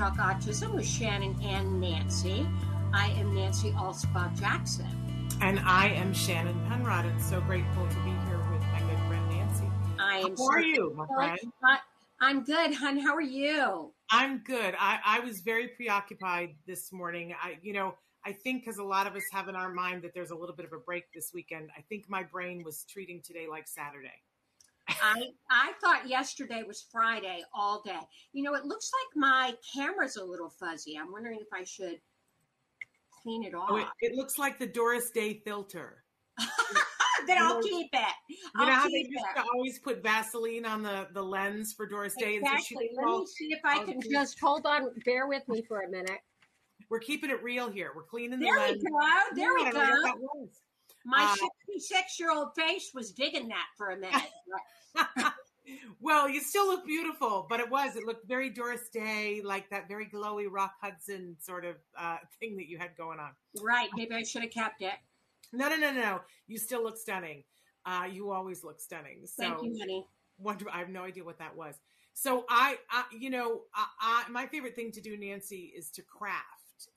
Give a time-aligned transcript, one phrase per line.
[0.00, 2.48] Talk Autism with Shannon and Nancy.
[2.94, 4.86] I am Nancy Alspaugh Jackson.
[5.42, 9.28] And I am Shannon Penrod, and so grateful to be here with my good friend
[9.28, 9.66] Nancy.
[9.98, 11.38] I am How are you, my friend?
[12.18, 12.96] I'm good, hon.
[12.96, 13.92] How are you?
[14.10, 14.74] I'm good.
[14.78, 17.34] I, I was very preoccupied this morning.
[17.38, 17.92] I, you know,
[18.24, 20.56] I think because a lot of us have in our mind that there's a little
[20.56, 21.68] bit of a break this weekend.
[21.76, 24.22] I think my brain was treating today like Saturday.
[24.88, 27.98] I I thought yesterday was Friday all day.
[28.32, 30.96] You know, it looks like my camera's a little fuzzy.
[30.98, 32.00] I'm wondering if I should
[33.22, 33.68] clean it off.
[33.70, 36.02] Oh, it, it looks like the Doris Day filter.
[37.26, 38.14] then you I'll know- keep it.
[38.28, 39.36] You I'll know how they used it.
[39.40, 42.36] to always put Vaseline on the, the lens for Doris Day?
[42.36, 42.90] And so Exactly.
[42.96, 44.88] Let me see if I can just hold on.
[45.04, 46.18] Bear with me for a minute.
[46.88, 47.92] We're keeping it real here.
[47.94, 48.82] We're cleaning the There we lens.
[48.82, 49.36] go.
[49.36, 50.48] There we I don't know go.
[51.04, 54.22] My Uh, 66 year old face was digging that for a minute.
[56.00, 57.96] well, you still look beautiful, but it was.
[57.96, 62.56] It looked very Doris Day, like that very glowy Rock Hudson sort of uh, thing
[62.56, 63.30] that you had going on.
[63.62, 63.88] right.
[63.96, 64.94] Maybe I should have kept it.
[65.52, 66.20] No, no, no, no, no.
[66.46, 67.44] You still look stunning.
[67.86, 69.20] Uh, you always look stunning.
[69.24, 70.06] So Thank you, honey.
[70.38, 70.66] wonder.
[70.72, 71.74] I have no idea what that was.
[72.12, 76.02] So I, I you know, I, I, my favorite thing to do, Nancy, is to
[76.02, 76.44] craft.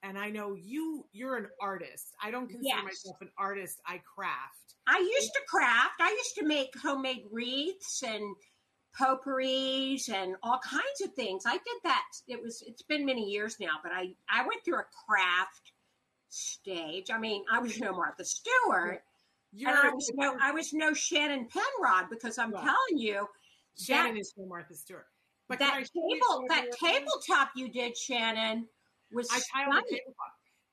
[0.02, 2.16] And I know you, you're an artist.
[2.24, 2.84] I don't consider Yes.
[2.86, 3.82] myself an artist.
[3.86, 4.63] I craft.
[4.88, 5.96] I used to craft.
[6.02, 8.36] I used to make homemade wreaths and
[9.00, 11.44] potpourris and all kinds of things.
[11.46, 12.04] I did that.
[12.28, 12.64] It was.
[12.66, 15.72] It's been many years now, but I I went through a craft
[16.30, 17.08] stage.
[17.12, 19.04] I mean, I was no Martha Stewart,
[19.52, 23.28] You're, and I was no I was no Shannon Penrod because I'm Well, telling you
[23.80, 25.08] Shannon that- is no Martha Stewart.
[25.50, 28.68] But that table that tabletop you did, Shannon,
[29.12, 29.86] was I tabletop.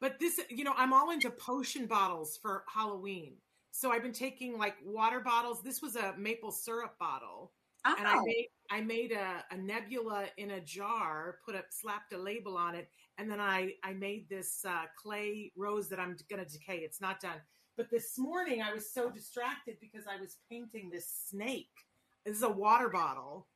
[0.00, 3.34] But this, you know, I'm all into potion bottles for Halloween.
[3.72, 5.62] So I've been taking like water bottles.
[5.62, 7.52] This was a maple syrup bottle,
[7.98, 8.24] and I Oh.
[8.24, 12.74] made I made a, a nebula in a jar, put a slapped a label on
[12.74, 12.88] it,
[13.18, 16.78] and then I I made this uh, clay rose that I'm gonna decay.
[16.78, 17.40] It's not done.
[17.76, 21.70] But this morning I was so distracted because I was painting this snake.
[22.26, 23.48] This is a water bottle,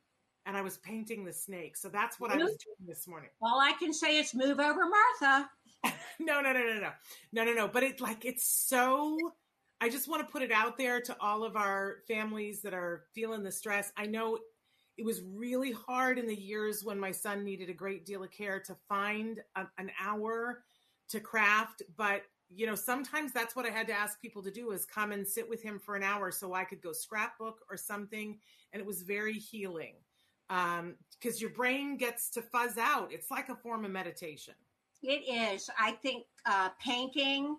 [0.45, 1.77] and I was painting the snake.
[1.77, 3.29] So that's what I was doing this morning.
[3.41, 4.81] All I can say is move over,
[5.21, 5.49] Martha.
[6.19, 6.91] no, no, no, no, no,
[7.31, 7.67] no, no, no.
[7.67, 9.17] But it like it's so.
[9.81, 13.03] I just want to put it out there to all of our families that are
[13.13, 13.91] feeling the stress.
[13.97, 14.39] I know
[14.97, 18.31] it was really hard in the years when my son needed a great deal of
[18.31, 20.63] care to find a, an hour
[21.09, 22.23] to craft, but
[22.53, 25.27] you know sometimes that's what I had to ask people to do is come and
[25.27, 28.37] sit with him for an hour so I could go scrapbook or something,
[28.71, 29.95] and it was very healing
[30.51, 33.11] um because your brain gets to fuzz out.
[33.11, 34.53] It's like a form of meditation.
[35.01, 35.69] It is.
[35.79, 37.57] I think uh, painting,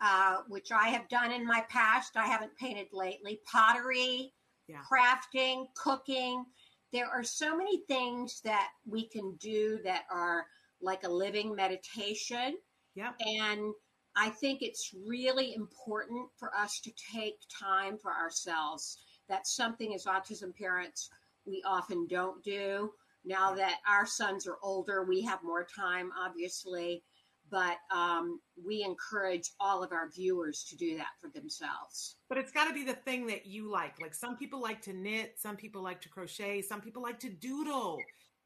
[0.00, 4.32] uh, which I have done in my past, I haven't painted lately, pottery,
[4.66, 4.82] Yeah.
[4.90, 6.44] crafting, cooking.
[6.92, 10.46] There are so many things that we can do that are
[10.80, 12.58] like a living meditation.
[12.94, 13.14] Yep.
[13.20, 13.74] And
[14.16, 18.98] I think it's really important for us to take time for ourselves.
[19.28, 21.10] That's something as autism parents
[21.46, 22.92] we often don't do.
[23.24, 27.04] Now that our sons are older, we have more time, obviously,
[27.50, 32.16] but um, we encourage all of our viewers to do that for themselves.
[32.28, 34.00] But it's got to be the thing that you like.
[34.00, 37.30] Like some people like to knit, some people like to crochet, some people like to
[37.30, 37.98] doodle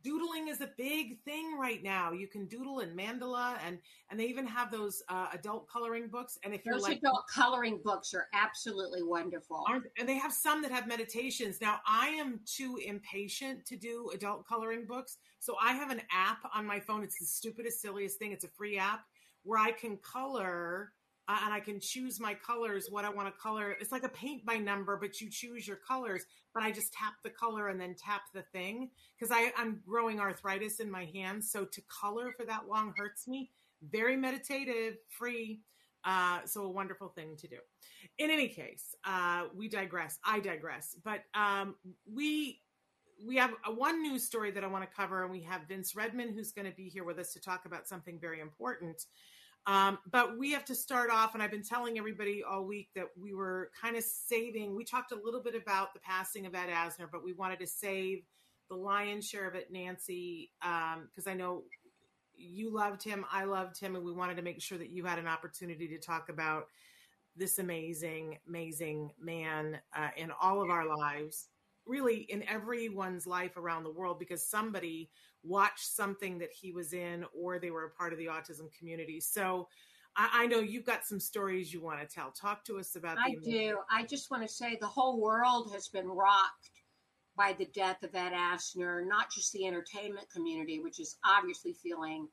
[0.04, 2.12] doodling is a big thing right now.
[2.12, 3.78] You can doodle in mandala, and
[4.10, 6.38] and they even have those uh, adult coloring books.
[6.44, 9.64] And if those you're like adult coloring books are absolutely wonderful,
[9.98, 11.60] and they have some that have meditations.
[11.60, 16.38] Now I am too impatient to do adult coloring books, so I have an app
[16.54, 17.02] on my phone.
[17.02, 18.32] It's the stupidest, silliest thing.
[18.32, 19.00] It's a free app
[19.42, 20.92] where I can color
[21.28, 23.76] uh, and I can choose my colors, what I want to color.
[23.80, 26.24] It's like a paint by number, but you choose your colors.
[26.52, 30.80] But I just tap the color and then tap the thing because I'm growing arthritis
[30.80, 31.50] in my hands.
[31.50, 33.50] So to color for that long hurts me.
[33.90, 35.60] Very meditative, free.
[36.04, 37.56] Uh, so a wonderful thing to do.
[38.18, 40.18] In any case, uh, we digress.
[40.24, 40.96] I digress.
[41.02, 41.76] But um,
[42.12, 42.60] we
[43.26, 45.96] we have a, one news story that I want to cover, and we have Vince
[45.96, 49.06] Redmond who's going to be here with us to talk about something very important.
[49.66, 53.06] Um, but we have to start off, and I've been telling everybody all week that
[53.18, 54.76] we were kind of saving.
[54.76, 57.66] We talked a little bit about the passing of Ed Asner, but we wanted to
[57.66, 58.24] save
[58.68, 61.62] the lion's share of it, Nancy, because um, I know
[62.36, 65.18] you loved him, I loved him, and we wanted to make sure that you had
[65.18, 66.68] an opportunity to talk about
[67.36, 71.48] this amazing, amazing man uh, in all of our lives,
[71.86, 75.10] really in everyone's life around the world, because somebody
[75.42, 79.20] watched something that he was in or they were a part of the autism community.
[79.20, 79.68] So
[80.16, 82.30] I, I know you've got some stories you want to tell.
[82.30, 83.18] Talk to us about.
[83.18, 83.78] I do.
[83.90, 86.70] I just want to say the whole world has been rocked
[87.36, 92.28] by the death of Ed Asner, not just the entertainment community, which is obviously feeling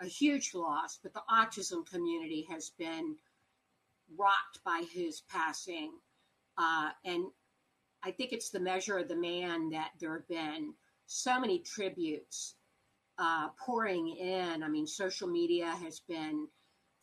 [0.00, 3.16] a huge loss, but the autism community has been
[4.16, 5.90] rocked by his passing.
[6.56, 7.24] Uh, and
[8.04, 10.74] I think it's the measure of the man that there have been
[11.06, 12.54] so many tributes
[13.18, 14.62] uh, pouring in.
[14.62, 16.46] I mean, social media has been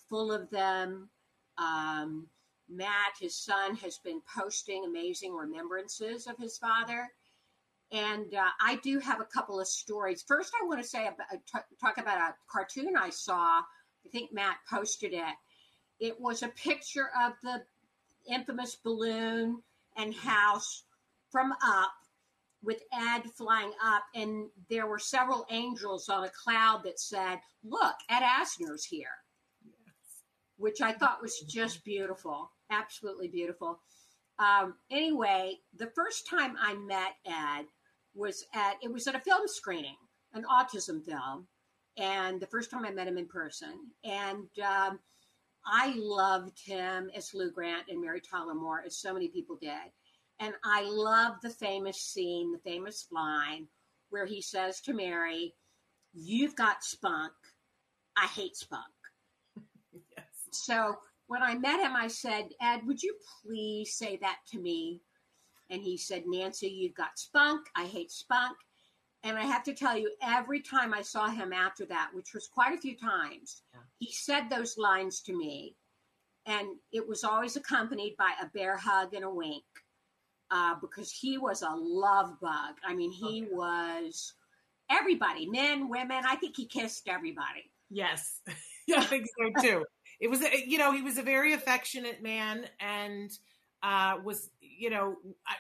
[0.10, 1.10] full of them.
[1.58, 2.28] Um,
[2.70, 7.10] Matt, his son, has been posting amazing remembrances of his father.
[7.92, 10.24] And uh, I do have a couple of stories.
[10.28, 13.60] First, I want to say about, uh, t- talk about a cartoon I saw.
[13.60, 15.36] I think Matt posted it.
[16.00, 17.62] It was a picture of the
[18.28, 19.62] infamous balloon
[19.98, 20.84] and house
[21.32, 21.92] from Up
[22.64, 27.96] with Ed flying up, and there were several angels on a cloud that said, Look,
[28.10, 29.08] Ed Asner's here.
[29.64, 30.24] Yes.
[30.58, 32.52] Which I thought was just beautiful.
[32.72, 33.80] Absolutely beautiful.
[34.40, 37.66] Um, anyway, the first time I met Ed
[38.14, 39.98] was at it was at a film screening,
[40.34, 41.48] an autism film,
[41.98, 45.00] and the first time I met him in person, and um,
[45.66, 49.92] I loved him as Lou Grant and Mary Tyler Moore, as so many people did.
[50.40, 53.68] And I love the famous scene, the famous line
[54.10, 55.54] where he says to Mary,
[56.14, 57.34] You've got spunk.
[58.18, 58.84] I hate spunk.
[60.18, 60.26] yes.
[60.52, 60.96] So
[61.28, 65.02] when I met him, I said, Ed, would you please say that to me?
[65.70, 67.68] And he said, Nancy, you've got spunk.
[67.76, 68.56] I hate spunk.
[69.24, 72.48] And I have to tell you, every time I saw him after that, which was
[72.48, 73.64] quite a few times.
[74.06, 75.76] He said those lines to me.
[76.46, 79.64] And it was always accompanied by a bear hug and a wink
[80.52, 82.76] uh, because he was a love bug.
[82.88, 83.52] I mean, he okay.
[83.52, 84.34] was
[84.92, 86.24] everybody, men, women.
[86.28, 87.72] I think he kissed everybody.
[87.90, 88.42] Yes,
[88.88, 89.86] yeah, I think so too.
[90.20, 93.32] it was, a, you know, he was a very affectionate man and
[93.82, 95.18] uh, was, you know,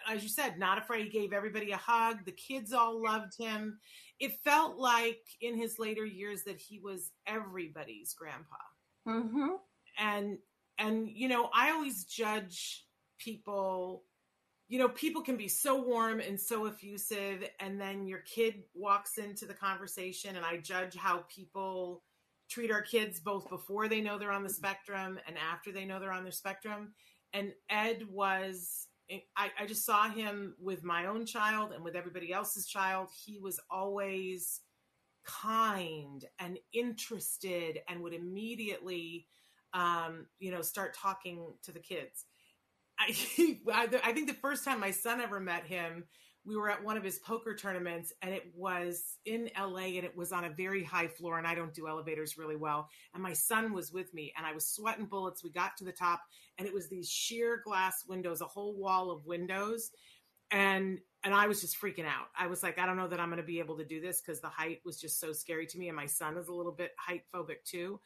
[0.10, 1.06] as you said, not afraid.
[1.06, 2.26] He gave everybody a hug.
[2.26, 3.80] The kids all loved him.
[4.20, 8.56] It felt like in his later years that he was everybody's grandpa.
[9.08, 9.56] Mm-hmm.
[10.00, 10.38] And
[10.78, 12.86] and you know, I always judge
[13.18, 14.04] people
[14.68, 19.20] you know, people can be so warm and so effusive, and then your kid walks
[19.20, 22.02] into the conversation, and I judge how people
[22.50, 26.00] treat our kids both before they know they're on the spectrum and after they know
[26.00, 26.94] they're on the spectrum.
[27.34, 28.88] And Ed was,
[29.38, 33.10] I, I just saw him with my own child and with everybody else's child.
[33.26, 34.62] He was always
[35.26, 39.28] kind and interested and would immediately,
[39.74, 42.26] um, you know, start talking to the kids
[43.00, 46.06] I, I think the first time my son ever met him,
[46.46, 50.16] we were at one of his poker tournaments and it was in LA and it
[50.16, 52.90] was on a very high floor and I don't do elevators really well.
[53.14, 55.44] And my son was with me and I was sweating bullets.
[55.44, 56.22] We got to the top
[56.58, 59.92] and it was these sheer glass windows, a whole wall of windows.
[60.52, 62.28] And and I was just freaking out.
[62.38, 64.22] I was like, I don't know that I'm going to be able to do this
[64.22, 65.88] because the height was just so scary to me.
[65.88, 68.00] And my son is a little bit height phobic too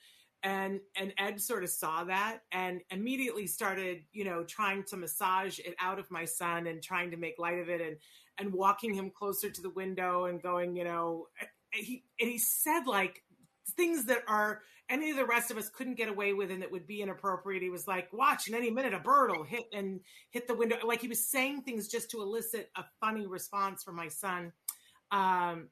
[0.44, 5.60] and and ed sort of saw that and immediately started you know trying to massage
[5.60, 7.98] it out of my son and trying to make light of it and
[8.40, 11.28] and walking him closer to the window and going, you know,
[11.72, 13.22] he and he said like
[13.76, 16.72] things that are any of the rest of us couldn't get away with and that
[16.72, 17.62] would be inappropriate.
[17.62, 20.00] He was like, watch in any minute a bird will hit and
[20.32, 20.78] hit the window.
[20.84, 24.52] Like he was saying things just to elicit a funny response from my son.
[25.12, 25.68] Um,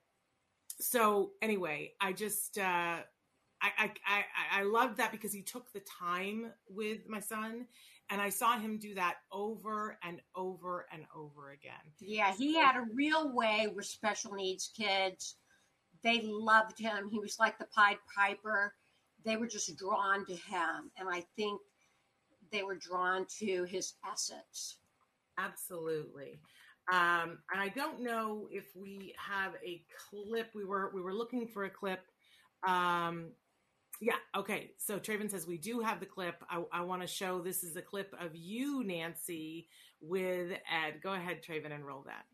[0.79, 2.97] so anyway, I just uh,
[3.61, 7.65] I, I I I love that because he took the time with my son,
[8.09, 11.73] and I saw him do that over and over and over again.
[11.99, 15.35] Yeah, he had a real way with special needs kids.
[16.03, 17.09] They loved him.
[17.09, 18.73] He was like the Pied Piper.
[19.25, 21.59] They were just drawn to him, and I think
[22.51, 24.77] they were drawn to his essence.
[25.37, 26.39] Absolutely.
[26.91, 30.49] Um, and I don't know if we have a clip.
[30.55, 31.99] We were we were looking for a clip.
[32.65, 33.31] Um,
[33.99, 34.71] yeah, okay.
[34.77, 36.43] So Traven says we do have the clip.
[36.49, 39.67] I, I want to show this is a clip of you, Nancy,
[40.01, 41.01] with Ed.
[41.01, 42.25] Go ahead, Traven, and roll that.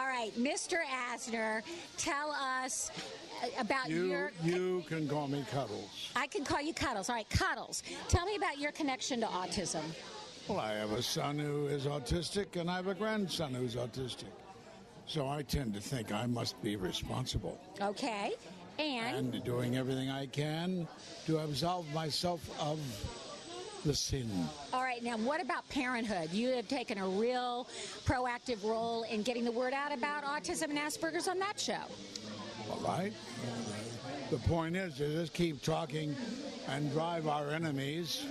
[0.00, 0.78] All right, Mr.
[1.12, 1.60] Asner,
[1.98, 2.90] tell us
[3.44, 4.32] uh, about You, your.
[4.42, 6.10] you can call me Cuddles.
[6.16, 7.10] I can call you Cuddles.
[7.10, 7.82] All right, Cuddles.
[8.08, 9.82] Tell me about your connection to autism.
[10.48, 14.24] Well, I have a son who is autistic, and I have a grandson who's autistic.
[15.10, 18.34] So I tend to think I must be responsible Okay,
[18.78, 20.86] and and doing everything I can
[21.26, 22.78] to absolve myself of
[23.84, 24.30] the sin.
[24.72, 26.30] all right, now what about parenthood?
[26.30, 27.66] You have taken a real
[28.04, 31.82] proactive role in getting the word out about autism and Asperger's on that show.
[32.70, 33.12] All right?
[34.30, 36.14] The point is to just keep talking
[36.68, 38.26] and drive our enemies.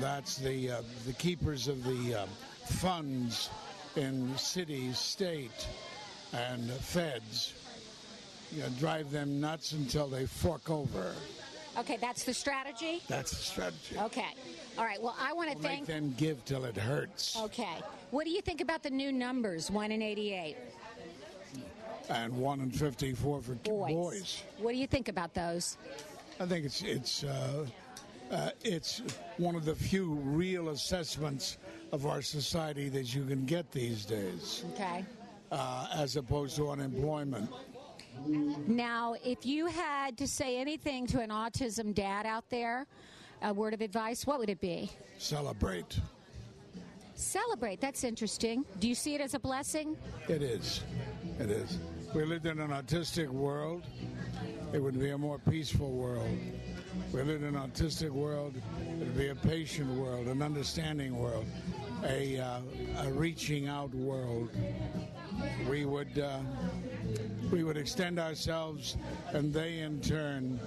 [0.00, 2.26] That's the uh, the keepers of the uh,
[2.64, 3.50] funds
[3.96, 5.66] in city, state,
[6.32, 7.54] and feds.
[8.52, 11.12] You know, drive them nuts until they fork over.
[11.76, 13.02] Okay, that's the strategy.
[13.08, 13.96] That's the strategy.
[13.98, 14.28] Okay,
[14.78, 15.02] all right.
[15.02, 15.86] Well, I want to Make thank.
[15.86, 17.36] them give till it hurts.
[17.36, 17.78] Okay,
[18.10, 19.70] what do you think about the new numbers?
[19.72, 20.56] One in eighty-eight
[22.08, 23.92] And one in fifty-four for boys.
[23.92, 24.42] boys.
[24.58, 25.76] What do you think about those?
[26.38, 27.66] I think it's it's uh,
[28.30, 29.02] uh, it's
[29.38, 31.58] one of the few real assessments
[31.94, 35.04] of our society that you can get these days, Okay.
[35.52, 37.48] uh, as opposed to unemployment.
[38.66, 42.88] Now, if you had to say anything to an autism dad out there,
[43.42, 44.90] a word of advice, what would it be?
[45.18, 46.00] Celebrate.
[47.14, 47.80] Celebrate.
[47.80, 48.64] That's interesting.
[48.80, 49.96] Do you see it as a blessing?
[50.28, 50.82] It is.
[51.38, 51.78] It is.
[52.12, 53.84] We lived in an autistic world.
[54.72, 56.28] It would be a more peaceful world.
[57.12, 58.54] We lived in an autistic world.
[58.56, 61.46] It would be a patient world, an understanding world,
[62.04, 62.60] a, uh,
[63.02, 64.50] a reaching out world.
[65.68, 66.38] We would uh,
[67.50, 68.96] we would extend ourselves,
[69.32, 70.60] and they in turn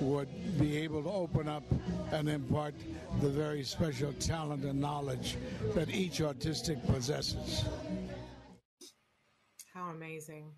[0.00, 1.64] would be able to open up
[2.12, 2.74] and impart
[3.20, 5.36] the very special talent and knowledge
[5.74, 7.64] that each autistic possesses.
[9.74, 10.52] How amazing.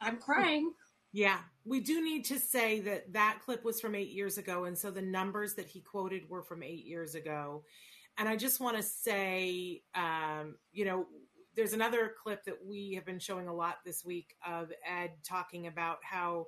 [0.00, 0.72] I'm crying.
[1.12, 4.64] Yeah, we do need to say that that clip was from eight years ago.
[4.64, 7.64] And so the numbers that he quoted were from eight years ago.
[8.18, 11.06] And I just want to say, um, you know,
[11.54, 15.66] there's another clip that we have been showing a lot this week of Ed talking
[15.66, 16.46] about how,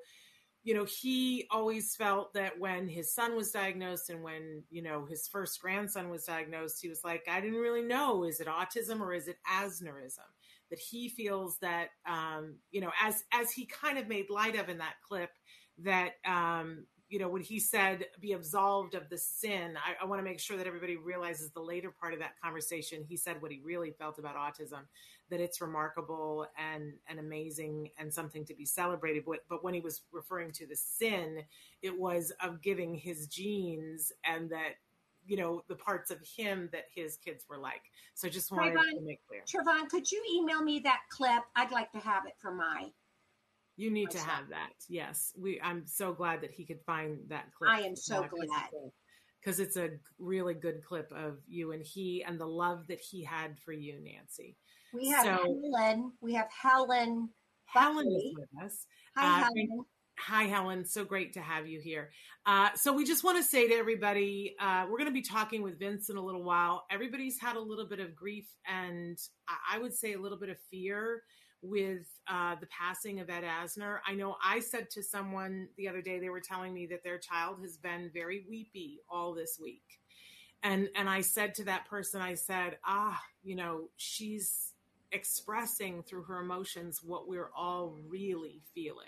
[0.62, 5.04] you know, he always felt that when his son was diagnosed and when, you know,
[5.04, 9.00] his first grandson was diagnosed, he was like, I didn't really know, is it autism
[9.00, 10.30] or is it Asnerism?
[10.70, 14.70] That he feels that, um, you know, as as he kind of made light of
[14.70, 15.30] in that clip,
[15.78, 20.20] that um, you know, when he said be absolved of the sin, I, I want
[20.20, 23.04] to make sure that everybody realizes the later part of that conversation.
[23.06, 24.80] He said what he really felt about autism,
[25.30, 29.24] that it's remarkable and and amazing and something to be celebrated.
[29.26, 31.42] But, but when he was referring to the sin,
[31.82, 34.74] it was of giving his genes and that
[35.26, 37.82] you know the parts of him that his kids were like.
[38.14, 39.42] So just wanted to make clear.
[39.46, 41.42] Trevon, could you email me that clip?
[41.54, 42.90] I'd like to have it for my.
[43.76, 44.72] You need to have that.
[44.88, 45.60] Yes, we.
[45.60, 47.70] I'm so glad that he could find that clip.
[47.70, 48.70] I am so glad.
[49.40, 53.22] because it's a really good clip of you and he and the love that he
[53.24, 54.56] had for you, Nancy.
[54.92, 56.12] We have So- Helen.
[56.20, 57.28] We have Helen.
[57.66, 58.14] Helen Buckley.
[58.14, 58.86] is with us.
[59.16, 59.84] Hi, Uh, Helen.
[60.18, 60.84] Hi, Helen.
[60.86, 62.12] So great to have you here.
[62.46, 65.60] Uh, so we just want to say to everybody, uh, we're going to be talking
[65.62, 66.86] with Vince in a little while.
[66.88, 70.50] Everybody's had a little bit of grief and I- I would say a little bit
[70.50, 71.24] of fear
[71.64, 73.98] with uh, the passing of Ed Asner.
[74.06, 77.18] I know I said to someone the other day, they were telling me that their
[77.18, 79.82] child has been very weepy all this week.
[80.62, 84.72] And, and I said to that person, I said, ah, you know, she's
[85.12, 89.06] expressing through her emotions what we're all really feeling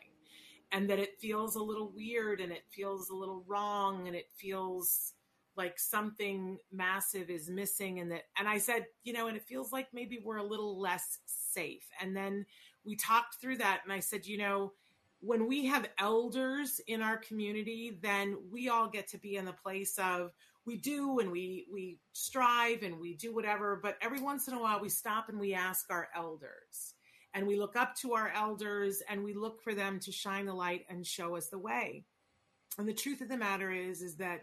[0.73, 4.29] and that it feels a little weird and it feels a little wrong and it
[4.37, 5.15] feels
[5.57, 9.73] like something massive is missing and that and I said, you know, and it feels
[9.73, 11.87] like maybe we're a little less safe.
[12.01, 12.47] And then
[12.85, 14.73] we talked through that and I said, you know,
[15.21, 19.53] when we have elders in our community, then we all get to be in the
[19.53, 20.33] place of
[20.67, 24.61] we do and we we strive and we do whatever, but every once in a
[24.61, 26.95] while we stop and we ask our elders.
[27.35, 30.55] And we look up to our elders and we look for them to shine the
[30.55, 32.05] light and show us the way.
[32.79, 34.43] And the truth of the matter is is that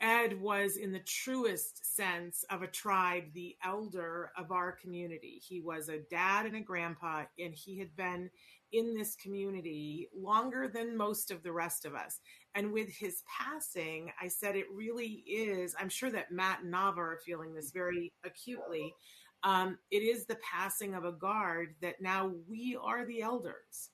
[0.00, 5.40] Ed was, in the truest sense of a tribe, the elder of our community.
[5.46, 8.30] He was a dad and a grandpa, and he had been
[8.72, 12.20] in this community longer than most of the rest of us.
[12.54, 15.74] And with his passing, I said it really is.
[15.78, 18.94] I'm sure that Matt and Navah are feeling this very acutely.
[19.42, 23.90] Um, it is the passing of a guard that now we are the elders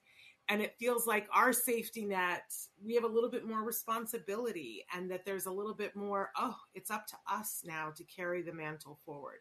[0.48, 2.52] and it feels like our safety net
[2.84, 6.56] we have a little bit more responsibility and that there's a little bit more oh
[6.74, 9.40] it's up to us now to carry the mantle forward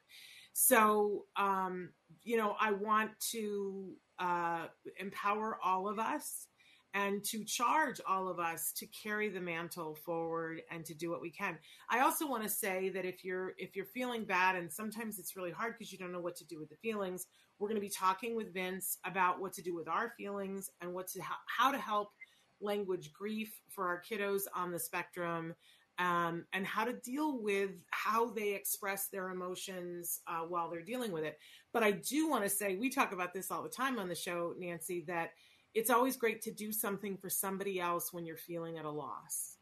[0.54, 1.90] so um,
[2.24, 4.66] you know i want to uh,
[5.00, 6.48] empower all of us
[6.96, 11.22] and to charge all of us to carry the mantle forward and to do what
[11.22, 11.58] we can.
[11.90, 15.36] I also want to say that if you're if you're feeling bad and sometimes it's
[15.36, 17.28] really hard because you don't know what to do with the feelings,
[17.60, 20.94] we're going to be talking with Vince about what to do with our feelings and
[20.94, 22.10] what to how to help
[22.62, 25.54] language grief for our kiddos on the spectrum
[25.98, 31.12] um, and how to deal with how they express their emotions uh, while they're dealing
[31.12, 31.38] with it.
[31.74, 34.16] But I do want to say, we talk about this all the time on the
[34.16, 35.32] show, Nancy, that
[35.74, 39.55] it's always great to do something for somebody else when you're feeling at a loss.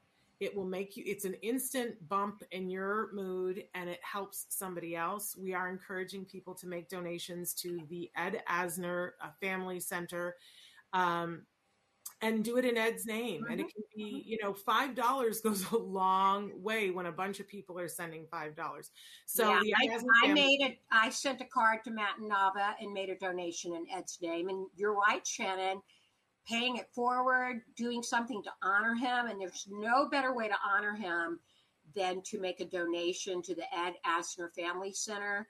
[0.43, 4.95] It will make you, it's an instant bump in your mood and it helps somebody
[4.95, 5.37] else.
[5.37, 10.35] We are encouraging people to make donations to the Ed Asner uh, Family Center.
[10.91, 11.43] Um,
[12.21, 13.45] and do it in Ed's name.
[13.49, 17.39] And it can be, you know, five dollars goes a long way when a bunch
[17.39, 18.91] of people are sending five dollars.
[19.25, 20.77] So yeah, I, I made it.
[20.91, 24.47] I sent a card to Matt and Navah and made a donation in Ed's name.
[24.47, 25.81] And you're right, Shannon
[26.47, 29.27] paying it forward, doing something to honor him.
[29.27, 31.39] And there's no better way to honor him
[31.95, 35.47] than to make a donation to the Ed Asner Family Center.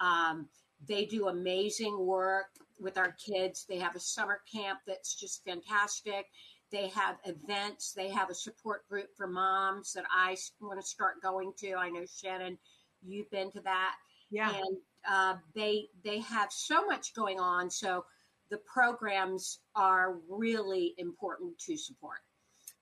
[0.00, 0.48] Um,
[0.86, 2.46] they do amazing work
[2.80, 3.64] with our kids.
[3.68, 6.26] They have a summer camp that's just fantastic.
[6.70, 7.92] They have events.
[7.92, 11.74] They have a support group for moms that I want to start going to.
[11.74, 12.58] I know Shannon,
[13.02, 13.94] you've been to that.
[14.30, 14.52] Yeah.
[14.52, 14.76] And
[15.08, 17.70] uh, they they have so much going on.
[17.70, 18.04] So
[18.50, 22.18] the programs are really important to support.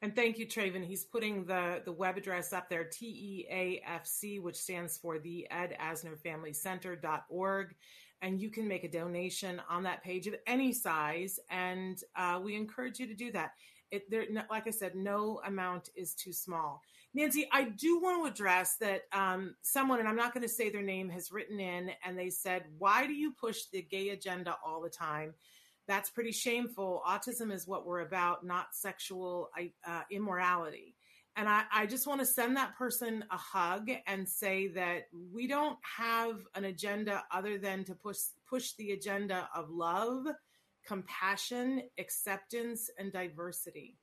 [0.02, 0.84] And thank you, Traven.
[0.84, 6.18] He's putting the, the web address up there, TEAFC, which stands for the Ed Asner
[6.18, 7.74] Family Center.org.
[8.20, 11.38] And you can make a donation on that page of any size.
[11.50, 13.52] And uh, we encourage you to do that.
[13.92, 16.82] It, there, like I said, no amount is too small.
[17.14, 20.70] Nancy, I do want to address that um, someone, and I'm not going to say
[20.70, 24.56] their name, has written in and they said, Why do you push the gay agenda
[24.64, 25.34] all the time?
[25.86, 27.02] That's pretty shameful.
[27.06, 29.50] Autism is what we're about, not sexual
[29.86, 30.94] uh, immorality.
[31.36, 35.46] And I, I just want to send that person a hug and say that we
[35.46, 40.26] don't have an agenda other than to push push the agenda of love,
[40.86, 43.96] compassion, acceptance, and diversity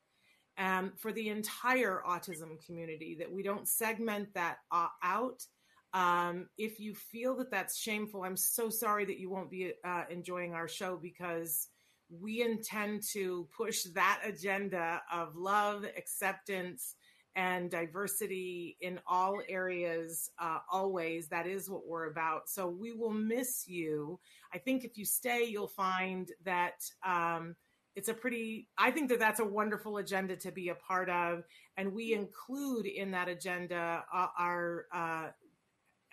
[0.60, 5.46] um, for the entire autism community, that we don't segment that uh, out.
[5.94, 10.04] Um, if you feel that that's shameful, I'm so sorry that you won't be uh,
[10.10, 11.70] enjoying our show because
[12.10, 16.96] we intend to push that agenda of love, acceptance,
[17.36, 21.28] and diversity in all areas uh, always.
[21.30, 22.50] That is what we're about.
[22.50, 24.20] So we will miss you.
[24.54, 27.56] I think if you stay you'll find that um,
[28.00, 31.44] it's a pretty i think that that's a wonderful agenda to be a part of
[31.76, 35.28] and we include in that agenda uh, our uh,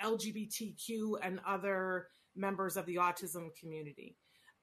[0.02, 4.16] lgbtq and other members of the autism community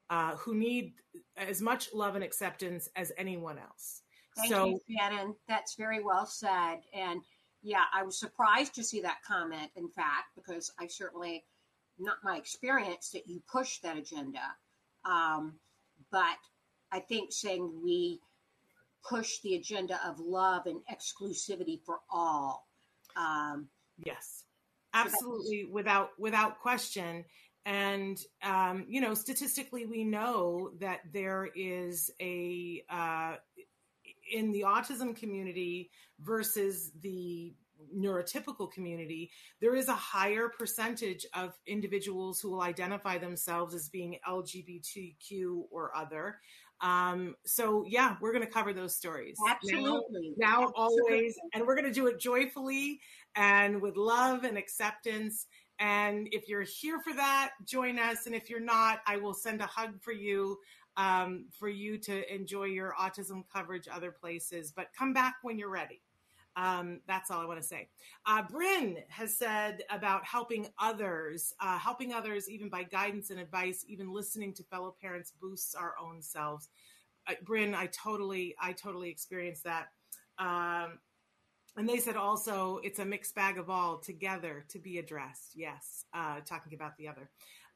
[0.10, 0.94] uh, who need
[1.38, 4.02] as much love and acceptance as anyone else
[4.36, 5.36] Thank so, you, Shannon.
[5.48, 6.78] That's very well said.
[6.94, 7.22] And
[7.62, 11.44] yeah, I was surprised to see that comment, in fact, because I certainly,
[12.00, 14.42] not my experience, that you push that agenda.
[15.06, 15.60] Um,
[16.12, 16.38] but
[16.94, 18.20] I think saying we
[19.04, 22.68] push the agenda of love and exclusivity for all.
[23.18, 23.68] Um,
[24.06, 24.44] yes,
[24.94, 27.26] absolutely, so without without question.
[27.66, 33.36] And um, you know, statistically, we know that there is a uh,
[34.32, 37.56] in the autism community versus the
[37.96, 44.18] neurotypical community, there is a higher percentage of individuals who will identify themselves as being
[44.28, 46.40] LGBTQ or other.
[46.82, 49.38] Um, so yeah, we're going to cover those stories.
[49.48, 50.34] Absolutely.
[50.38, 51.14] Now, now Absolutely.
[51.14, 53.00] always, and we're going to do it joyfully
[53.36, 55.48] and with love and acceptance.
[55.80, 58.26] And if you're here for that, join us.
[58.26, 60.58] And if you're not, I will send a hug for you,
[60.98, 64.72] um, for you to enjoy your autism coverage other places.
[64.72, 66.02] But come back when you're ready.
[66.56, 67.90] Um, that's all I want to say.
[68.26, 73.84] Uh, Bryn has said about helping others, uh, helping others even by guidance and advice,
[73.88, 76.70] even listening to fellow parents boosts our own selves.
[77.28, 79.88] Uh, Bryn, I totally, I totally experienced that.
[80.38, 81.00] Um,
[81.76, 85.52] and they said also it's a mixed bag of all together to be addressed.
[85.56, 87.30] Yes, uh, talking about the other.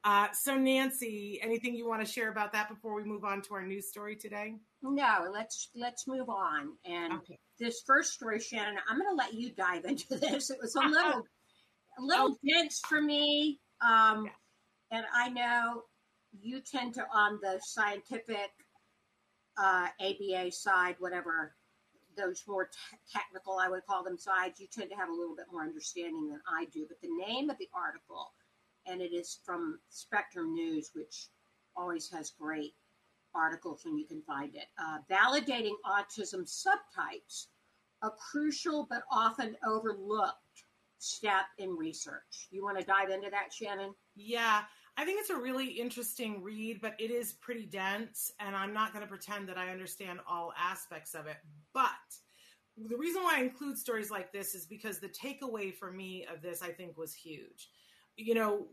[0.04, 3.54] Uh, so Nancy, anything you want to share about that before we move on to
[3.54, 4.54] our news story today?
[4.82, 6.76] No, let's let's move on.
[6.84, 7.38] And Okay.
[7.58, 10.50] this first story, Shannon, I'm going to let you dive into this.
[10.50, 11.22] It was a little
[11.98, 14.32] a little dense for me, um, Yeah.
[14.98, 15.82] and I know
[16.40, 18.50] you tend to on the scientific
[19.60, 21.56] uh, ABA side, whatever
[22.16, 24.60] those more te- technical, I would call them sides.
[24.60, 26.86] You tend to have a little bit more understanding than I do.
[26.88, 28.32] But the name of the article,
[28.90, 31.28] and it is from Spectrum News, which
[31.76, 32.74] always has great
[33.34, 34.66] articles when you can find it.
[34.80, 37.46] Uh, validating autism subtypes,
[38.02, 40.36] a crucial but often overlooked
[40.98, 42.48] step in research.
[42.50, 43.94] You want to dive into that, Shannon?
[44.16, 44.62] Yeah,
[44.96, 48.92] I think it's a really interesting read, but it is pretty dense, and I'm not
[48.92, 51.36] going to pretend that I understand all aspects of it.
[51.72, 51.90] But
[52.76, 56.42] the reason why I include stories like this is because the takeaway for me of
[56.42, 57.70] this, I think, was huge.
[58.18, 58.66] You know,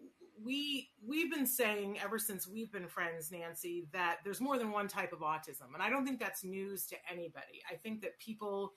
[0.44, 4.88] we we've been saying ever since we've been friends, Nancy, that there's more than one
[4.88, 7.62] type of autism, and I don't think that's news to anybody.
[7.72, 8.74] I think that people.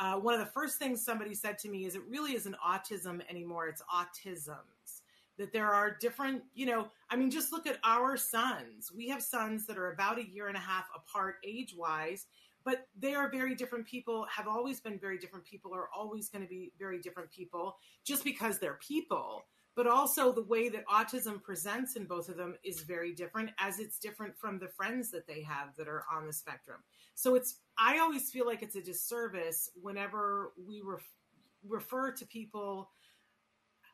[0.00, 3.20] Uh, one of the first things somebody said to me is it really isn't autism
[3.28, 5.00] anymore, it's autisms
[5.38, 8.92] that there are different, you know, I mean, just look at our sons.
[8.94, 12.26] We have sons that are about a year and a half apart age wise,
[12.64, 16.42] but they are very different people, have always been very different people, are always going
[16.42, 19.44] to be very different people just because they're people.
[19.78, 23.78] But also, the way that autism presents in both of them is very different, as
[23.78, 26.80] it's different from the friends that they have that are on the spectrum.
[27.14, 31.04] So, it's, I always feel like it's a disservice whenever we ref,
[31.64, 32.90] refer to people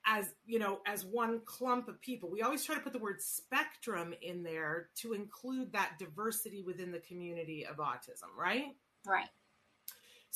[0.06, 3.22] as you know as one clump of people we always try to put the word
[3.22, 8.74] spectrum in there to include that diversity within the community of autism right
[9.06, 9.28] Right.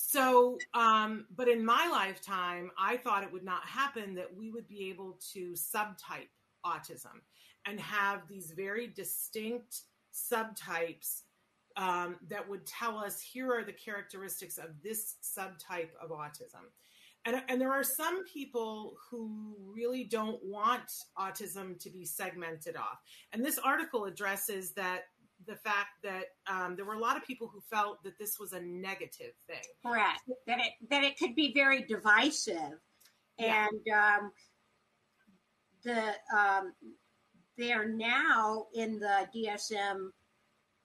[0.00, 4.68] So um but in my lifetime i thought it would not happen that we would
[4.68, 6.30] be able to subtype
[6.64, 7.20] autism
[7.66, 9.82] and have these very distinct
[10.14, 11.22] subtypes
[11.76, 16.70] um, that would tell us here are the characteristics of this subtype of autism
[17.24, 23.00] and, and there are some people who really don't want autism to be segmented off.
[23.32, 25.08] And this article addresses that
[25.48, 28.52] the fact that um, there were a lot of people who felt that this was
[28.52, 29.56] a negative thing.
[29.84, 30.20] Correct.
[30.46, 32.78] That it that it could be very divisive,
[33.38, 33.66] Yeah.
[33.66, 34.32] and um,
[35.82, 36.72] the um,
[37.56, 40.11] they are now in the DSM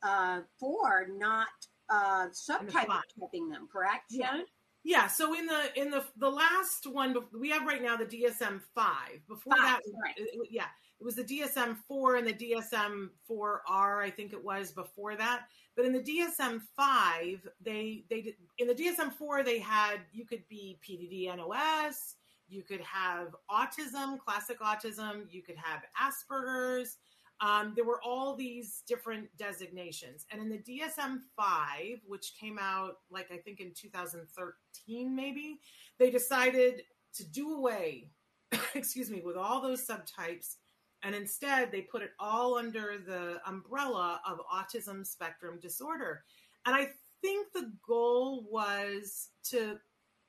[0.02, 1.47] uh, four, not
[1.89, 3.02] uh, subtype five.
[3.19, 3.67] typing them.
[3.71, 4.30] Correct, Yeah.
[4.32, 4.45] Shannon?
[4.86, 5.08] Yeah.
[5.08, 9.19] So in the in the the last one we have right now the DSM five.
[9.28, 10.28] Before Five, that, right.
[10.49, 10.65] yeah,
[11.04, 14.02] it was the DSM four and the DSM four R.
[14.02, 15.48] I think it was before that.
[15.76, 20.26] But in the DSM five, they they did, in the DSM four they had you
[20.26, 22.16] could be PDD NOS,
[22.48, 26.96] you could have autism, classic autism, you could have Asperger's.
[27.42, 30.26] Um, there were all these different designations.
[30.32, 35.60] And in the DSM 5, which came out like I think in 2013, maybe,
[36.00, 36.84] they decided
[37.16, 38.12] to do away,
[38.76, 40.56] excuse me, with all those subtypes.
[41.04, 46.24] And instead, they put it all under the umbrella of autism spectrum disorder.
[46.66, 46.89] And I
[47.22, 49.78] think the goal was to,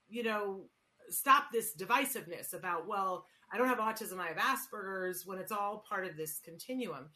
[0.09, 0.65] you know,
[1.11, 5.85] stop this divisiveness about, well, I don't have autism, I have Asperger's when it's all
[5.89, 7.11] part of this continuum.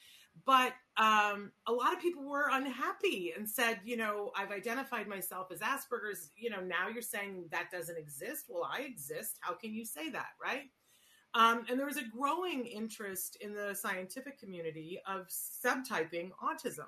[0.46, 5.48] But um, a lot of people were unhappy and said, you know, I've identified myself
[5.50, 6.30] as Asperger's.
[6.36, 8.44] You know, now you're saying that doesn't exist.
[8.48, 9.38] Well, I exist.
[9.40, 10.70] How can you say that, right?
[11.34, 16.86] Um, and there was a growing interest in the scientific community of subtyping autism.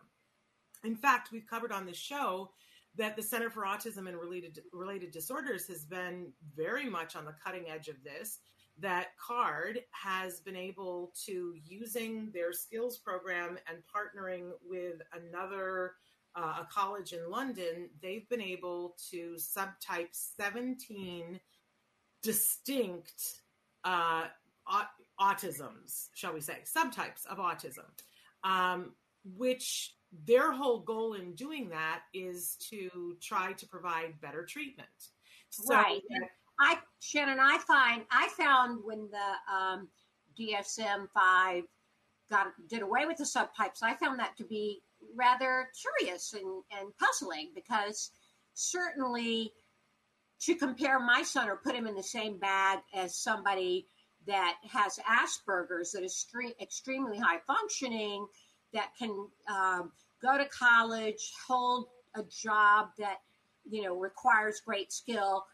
[0.83, 2.51] In fact, we've covered on this show
[2.97, 7.35] that the Center for Autism and Related Related Disorders has been very much on the
[7.45, 8.39] cutting edge of this.
[8.79, 15.93] That CARD has been able to using their skills program and partnering with another
[16.35, 21.41] uh, a college in London, they've been able to subtype 17
[22.23, 23.40] distinct
[23.85, 24.25] uh,
[25.21, 27.85] autisms, shall we say, subtypes of autism,
[28.45, 28.93] um,
[29.25, 29.95] which
[30.27, 34.89] their whole goal in doing that is to try to provide better treatment.
[35.51, 36.01] So right.
[36.61, 39.89] I Shannon, I find I found when the um,
[40.39, 41.65] DSM five
[42.29, 44.83] got did away with the subtypes, I found that to be
[45.17, 48.11] rather curious and, and puzzling because
[48.55, 49.53] certainly
[50.41, 53.87] to compare my son or put him in the same bag as somebody
[54.27, 56.27] that has Asperger's that is
[56.61, 58.27] extremely high functioning,
[58.73, 59.11] that can
[59.49, 63.19] um, go to college, hold a job that
[63.69, 65.45] you know requires great skill,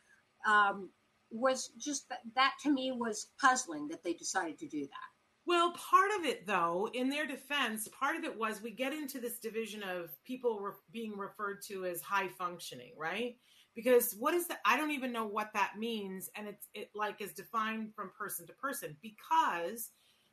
[0.49, 0.91] um,
[1.31, 5.11] was just that, that to me was puzzling that they decided to do that.
[5.47, 9.21] Well, part of it, though, in their defense, part of it was we get into
[9.21, 13.37] this division of people re- being referred to as high functioning, right?
[13.77, 14.59] Because what is that?
[14.65, 18.47] I don't even know what that means, and it's it like is defined from person
[18.47, 18.97] to person.
[19.03, 19.91] Because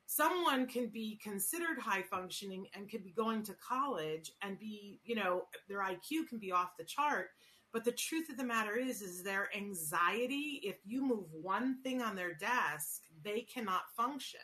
[0.08, 5.16] someone can be considered high functioning and could be going to college and be, you
[5.16, 7.28] know, their IQ can be off the chart.
[7.72, 10.62] But the truth of the matter is, is their anxiety.
[10.64, 14.40] If you move one thing on their desk, they cannot function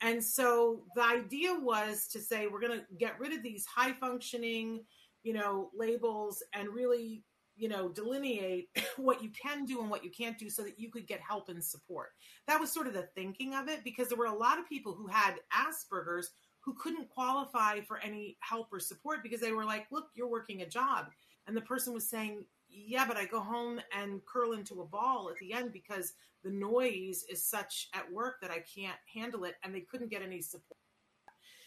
[0.00, 3.92] and so the idea was to say we're going to get rid of these high
[3.92, 4.84] functioning,
[5.22, 7.24] you know, labels and really,
[7.58, 10.90] you know, delineate what you can do and what you can't do so that you
[10.90, 12.10] could get help and support.
[12.46, 14.94] That was sort of the thinking of it because there were a lot of people
[14.94, 19.86] who had Asperger's who couldn't qualify for any help or support because they were like,
[19.90, 21.06] look, you're working a job.
[21.46, 25.30] And the person was saying, yeah, but I go home and curl into a ball
[25.30, 26.12] at the end because
[26.44, 29.54] the noise is such at work that I can't handle it.
[29.62, 30.78] And they couldn't get any support.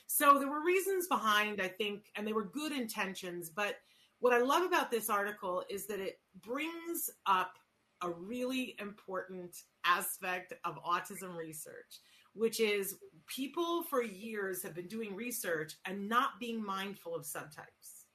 [0.06, 3.49] So there were reasons behind, I think, and they were good intentions.
[3.49, 3.77] But
[4.21, 7.57] what I love about this article is that it brings up
[8.01, 11.99] a really important aspect of autism research,
[12.34, 18.05] which is people for years have been doing research and not being mindful of subtypes.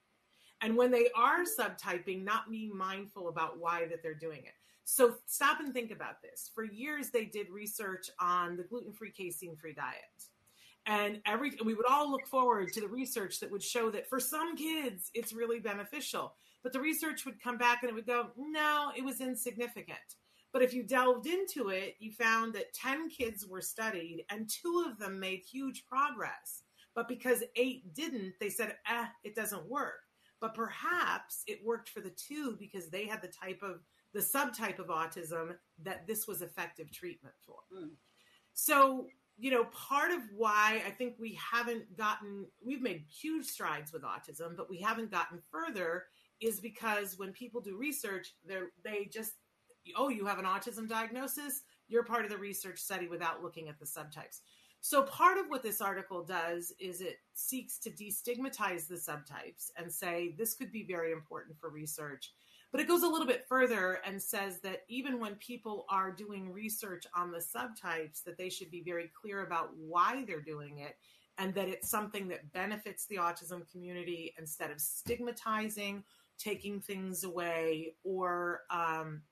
[0.62, 4.54] And when they are subtyping not being mindful about why that they're doing it.
[4.84, 6.50] So stop and think about this.
[6.54, 10.24] For years they did research on the gluten-free casein-free diet
[10.86, 14.20] and every we would all look forward to the research that would show that for
[14.20, 18.28] some kids it's really beneficial but the research would come back and it would go
[18.36, 19.98] no it was insignificant
[20.52, 24.86] but if you delved into it you found that 10 kids were studied and two
[24.88, 26.62] of them made huge progress
[26.94, 30.00] but because eight didn't they said eh it doesn't work
[30.40, 33.80] but perhaps it worked for the two because they had the type of
[34.12, 37.56] the subtype of autism that this was effective treatment for.
[37.74, 37.90] Mm.
[38.54, 39.06] So,
[39.38, 44.02] you know, part of why I think we haven't gotten, we've made huge strides with
[44.02, 46.04] autism, but we haven't gotten further
[46.40, 49.32] is because when people do research, they're, they just,
[49.96, 53.78] oh, you have an autism diagnosis, you're part of the research study without looking at
[53.78, 54.40] the subtypes.
[54.80, 59.90] So, part of what this article does is it seeks to destigmatize the subtypes and
[59.92, 62.32] say this could be very important for research.
[62.76, 66.52] But it goes a little bit further and says that even when people are doing
[66.52, 70.98] research on the subtypes, that they should be very clear about why they're doing it
[71.38, 76.04] and that it's something that benefits the autism community instead of stigmatizing,
[76.36, 79.22] taking things away, or, um,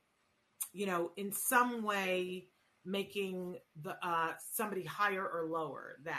[0.72, 2.46] you know, in some way
[2.86, 6.14] making the uh, somebody higher or lower than.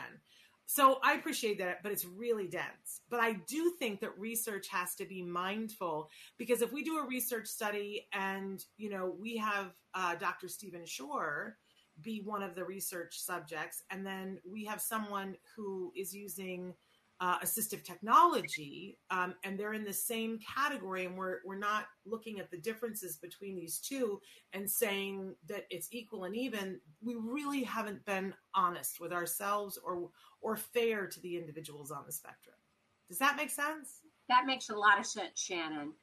[0.68, 3.02] So I appreciate that, but it's really dense.
[3.10, 7.08] But I do think that research has to be mindful because if we do a
[7.08, 10.48] research study and you know we have uh, Dr.
[10.48, 11.58] Stephen Shore
[12.02, 16.74] be one of the research subjects, and then we have someone who is using
[17.22, 22.40] uh, assistive technology, um, and they're in the same category, and we're we're not looking
[22.40, 24.20] at the differences between these two
[24.54, 26.80] and saying that it's equal and even.
[27.02, 30.10] We really haven't been honest with ourselves or
[30.42, 32.56] or fair to the individuals on the spectrum.
[33.08, 34.02] Does that make sense?
[34.28, 35.94] That makes a lot of sense, Shannon.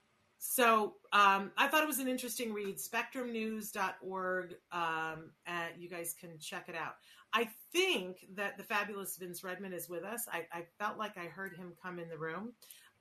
[0.44, 4.55] So um, I thought it was an interesting read, spectrumnews.org.
[4.72, 6.94] Um, and you guys can check it out.
[7.35, 10.27] I think that the fabulous Vince Redmond is with us.
[10.31, 12.53] I, I felt like I heard him come in the room.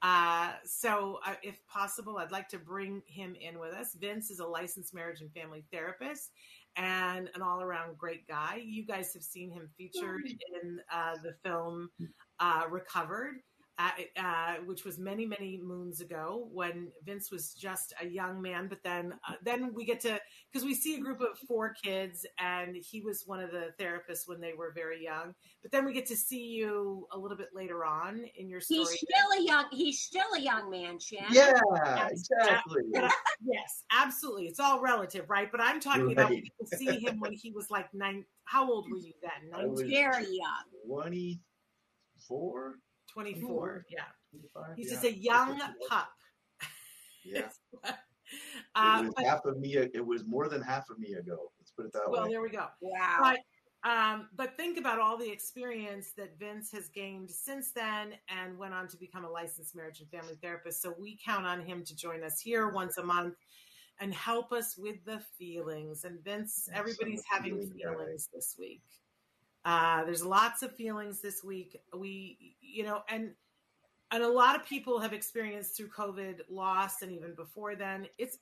[0.02, 3.94] Uh, so, uh, if possible, I'd like to bring him in with us.
[3.94, 6.32] Vince is a licensed marriage and family therapist
[6.76, 8.62] and an all around great guy.
[8.64, 11.90] You guys have seen him featured in uh, the film
[12.40, 13.36] uh, Recovered
[14.18, 18.68] uh, which was many many moons ago when Vince was just a young man.
[18.68, 20.20] But then uh, then we get to
[20.52, 24.28] because we see a group of four kids, and he was one of the therapists
[24.28, 25.34] when they were very young.
[25.62, 28.80] But then we get to see you a little bit later on in your story.
[28.80, 29.66] He's still a young.
[29.72, 31.30] He's still a young man, Shannon.
[31.32, 32.84] Yeah, exactly.
[32.96, 33.10] Uh,
[33.44, 34.48] yes, absolutely.
[34.48, 35.52] It's all relative, right?
[35.52, 36.14] But I'm talking right.
[36.14, 38.26] about we see him when he was like nine.
[38.46, 39.52] How old were you then?
[39.76, 40.66] Very young.
[40.86, 41.40] Twenty
[42.28, 42.76] four.
[43.14, 43.86] 24.
[43.90, 44.02] Yeah.
[44.76, 44.94] He's yeah.
[44.94, 46.10] just a young pup.
[47.24, 47.50] Yeah.
[48.76, 49.76] Uh, it was but- half of me.
[49.76, 51.52] It was more than half of me ago.
[51.60, 52.20] Let's put it that well, way.
[52.20, 52.68] Well, there we go.
[52.80, 53.18] Wow.
[53.20, 53.40] But
[53.84, 58.74] um, but think about all the experience that Vince has gained since then, and went
[58.74, 60.82] on to become a licensed marriage and family therapist.
[60.82, 63.36] So we count on him to join us here once a month
[64.00, 66.04] and help us with the feelings.
[66.04, 67.92] And Vince, Yeah, everybody's some having feeling guy.
[67.92, 68.84] feelings this week.
[69.64, 71.80] Uh, there's lots of feelings this week.
[71.96, 73.32] We, you know, and
[74.12, 78.38] and a lot of people have experienced through COVID loss, and even before then, it's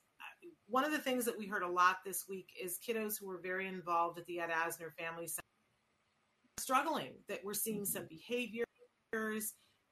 [0.68, 3.38] one of the things that we heard a lot this week is kiddos who were
[3.38, 5.44] very involved at the Ed Asner Family Center
[6.58, 7.12] struggling.
[7.28, 8.66] That we're seeing some behaviors,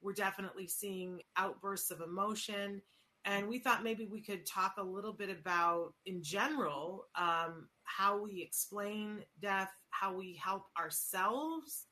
[0.01, 2.81] we're definitely seeing outbursts of emotion,
[3.25, 8.21] and we thought maybe we could talk a little bit about, in general, um, how
[8.21, 11.85] we explain death, how we help ourselves.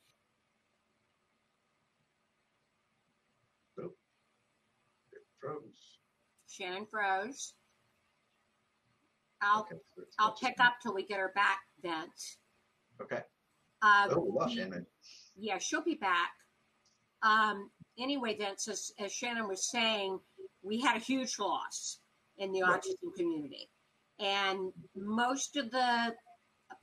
[5.12, 5.98] It froze.
[6.50, 7.54] Shannon froze.
[9.42, 12.38] I'll Okay, so I'll pick up till we get her back, Vince.
[13.02, 13.22] Okay.
[13.82, 14.86] Uh, Oh, we lost we- Shannon.
[15.36, 16.32] yeah, she'll be back.
[17.22, 20.20] Um, anyway, Vince, as, as Shannon was saying,
[20.68, 22.00] we had a huge loss
[22.38, 22.82] in the Right.
[22.82, 23.70] autism community.
[24.20, 26.16] And most of the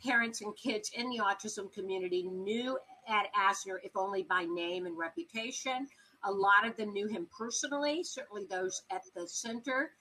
[0.03, 4.97] parents and kids in the autism community knew Ed Asner, if only by name and
[4.97, 5.89] reputation.
[6.23, 9.93] A lot of them knew him personally, certainly those at the center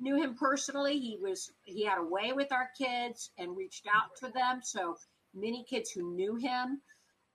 [0.00, 0.98] knew him personally.
[0.98, 4.60] He was he had a way with our kids and reached out to them.
[4.62, 4.96] So
[5.34, 6.80] many kids who knew him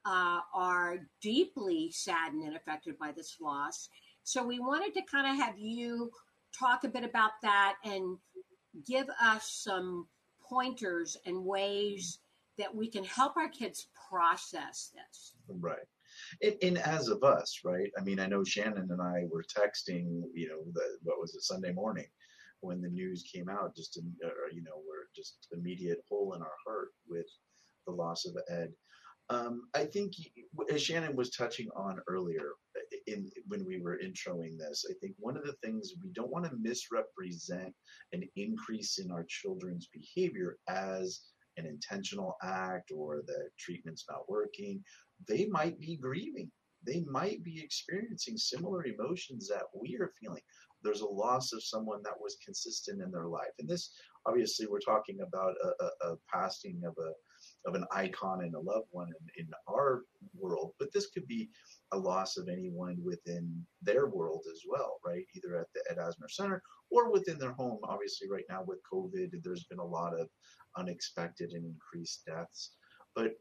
[0.05, 3.89] uh, are deeply saddened and affected by this loss.
[4.25, 6.11] So we wanted to kind of have you
[6.57, 8.17] talk a bit about that and
[8.87, 10.07] give us some
[10.41, 12.19] pointers and ways
[12.57, 15.35] that we can help our kids process this.
[15.47, 15.77] Right.
[16.41, 17.91] And, and as of us, right?
[17.99, 21.43] I mean, I know Shannon and I were texting, you know, the, what was it,
[21.43, 22.07] Sunday morning
[22.61, 26.41] when the news came out, just, in, uh, you know, we're just immediate hole in
[26.41, 27.27] our heart with
[27.85, 28.71] the loss of Ed.
[29.29, 30.13] Um, I think,
[30.71, 32.53] as Shannon was touching on earlier,
[33.07, 36.45] in when we were introing this, I think one of the things we don't want
[36.45, 37.73] to misrepresent
[38.13, 41.21] an increase in our children's behavior as
[41.57, 44.83] an intentional act or the treatment's not working
[45.27, 46.51] they might be grieving.
[46.85, 50.41] They might be experiencing similar emotions that we are feeling.
[50.83, 53.91] There's a loss of someone that was consistent in their life, and this
[54.27, 57.11] obviously we're talking about a, a, a passing of a
[57.65, 60.03] of an icon and a loved one in, in our
[60.37, 61.49] world, but this could be
[61.91, 65.25] a loss of anyone within their world as well, right?
[65.35, 67.79] Either at the Ed Asner Center or within their home.
[67.83, 70.27] Obviously, right now with COVID, there's been a lot of
[70.77, 72.73] unexpected and increased deaths,
[73.15, 73.33] but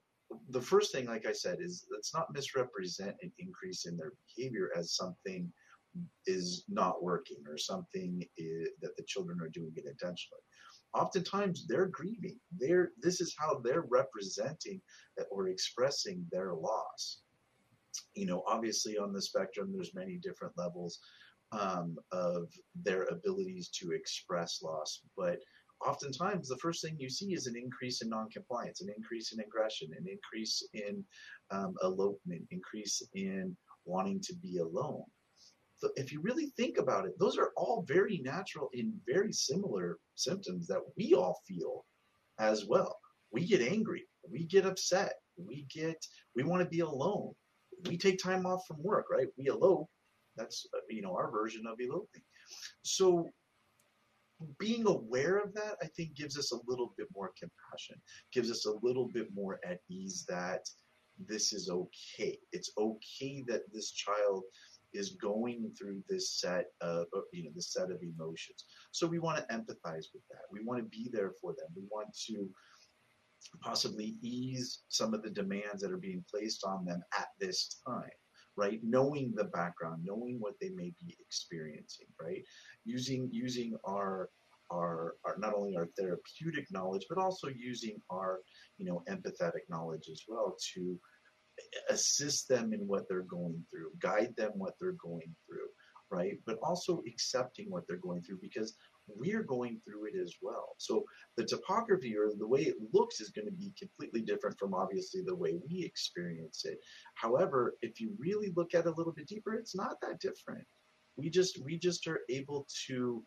[0.50, 4.70] the first thing, like I said, is let's not misrepresent an increase in their behavior
[4.76, 5.52] as something
[6.26, 8.44] is not working or something i
[8.80, 10.42] that the children are doing it intentionally.
[10.94, 12.38] Oftentimes, they're grieving.
[12.56, 14.80] They're this is how they're representing
[15.30, 17.22] or expressing their loss.
[18.14, 21.00] You know, obviously on the spectrum, there's many different levels
[21.52, 25.38] um, of their abilities to express loss, but
[25.84, 29.90] oftentimes the first thing you see is an increase in noncompliance, an increase in aggression,
[29.96, 31.04] an increase in
[31.50, 35.04] um, elopement, increase in wanting to be alone.
[35.76, 39.98] So if you really think about it, those are all very natural and very similar
[40.14, 41.84] symptoms that we all feel
[42.38, 42.98] as well.
[43.32, 45.96] We get angry, we get upset, we get
[46.36, 47.32] we want to be alone.
[47.88, 49.26] We take time off from work, right?
[49.36, 49.88] We elope.
[50.36, 52.22] That's uh, you know our version of eloping.
[52.82, 53.28] So
[54.58, 57.96] being aware of that, I think, gives us a little bit more compassion,
[58.32, 60.60] gives us a little bit more at ease that
[61.26, 62.38] this is okay.
[62.52, 64.44] It's okay that this child
[64.94, 68.64] is going through this set of uh, you know this set of emotions.
[68.92, 70.46] So we want to empathize with that.
[70.50, 71.66] We want to be there for them.
[71.76, 72.48] We want to
[73.62, 78.10] possibly ease some of the demands that are being placed on them at this time
[78.56, 82.42] right knowing the background knowing what they may be experiencing right
[82.84, 84.30] using using our
[84.72, 88.40] our, our not only our therapeutic knowledge but also using our
[88.78, 90.98] you know empathetic knowledge as well to
[91.90, 95.68] assist them in what they're going through guide them what they're going through
[96.10, 96.38] right?
[96.46, 98.76] But also accepting what they're going through because
[99.08, 100.74] we're going through it as well.
[100.78, 101.04] So
[101.36, 105.22] the topography or the way it looks is going to be completely different from obviously
[105.22, 106.78] the way we experience it.
[107.14, 110.64] However if you really look at it a little bit deeper it's not that different.
[111.16, 113.22] We just we just are able to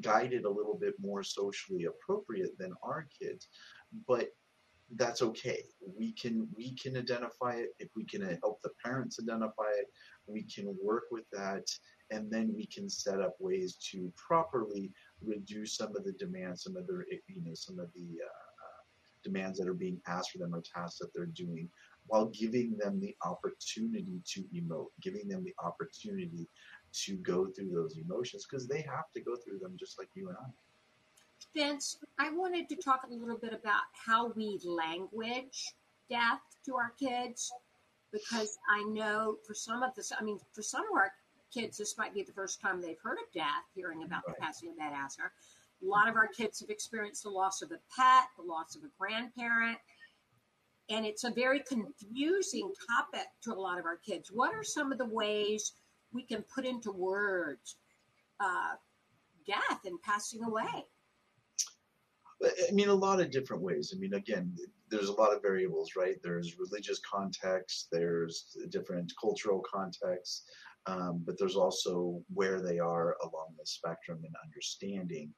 [0.00, 3.48] guide it a little bit more socially appropriate than our kids.
[4.06, 4.28] But
[4.96, 5.62] that's okay.
[5.98, 7.70] We can we can identify it.
[7.78, 9.86] If we can help the parents identify it
[10.30, 11.66] we can work with that.
[12.10, 14.90] And then we can set up ways to properly
[15.24, 18.82] reduce some of the demands, some of the you know some of the uh, uh,
[19.22, 21.68] demands that are being asked for them or tasks that they're doing,
[22.06, 26.48] while giving them the opportunity to emote, giving them the opportunity
[26.92, 30.28] to go through those emotions because they have to go through them just like you
[30.28, 30.69] and I.
[31.54, 35.74] Vince, I wanted to talk a little bit about how we language
[36.08, 37.50] death to our kids
[38.12, 41.12] because I know for some of this, I mean, for some of our
[41.52, 44.36] kids, this might be the first time they've heard of death, hearing about right.
[44.36, 45.30] the passing of Ed Asner.
[45.82, 48.82] A lot of our kids have experienced the loss of a pet, the loss of
[48.82, 49.78] a grandparent,
[50.88, 54.30] and it's a very confusing topic to a lot of our kids.
[54.32, 55.72] What are some of the ways
[56.12, 57.76] we can put into words
[58.40, 58.74] uh,
[59.46, 60.84] death and passing away?
[62.42, 63.92] I mean, a lot of different ways.
[63.94, 64.56] I mean, again,
[64.90, 66.16] there's a lot of variables, right?
[66.22, 70.44] There's religious context, there's different cultural contexts,
[70.86, 75.32] um, but there's also where they are along the spectrum and understanding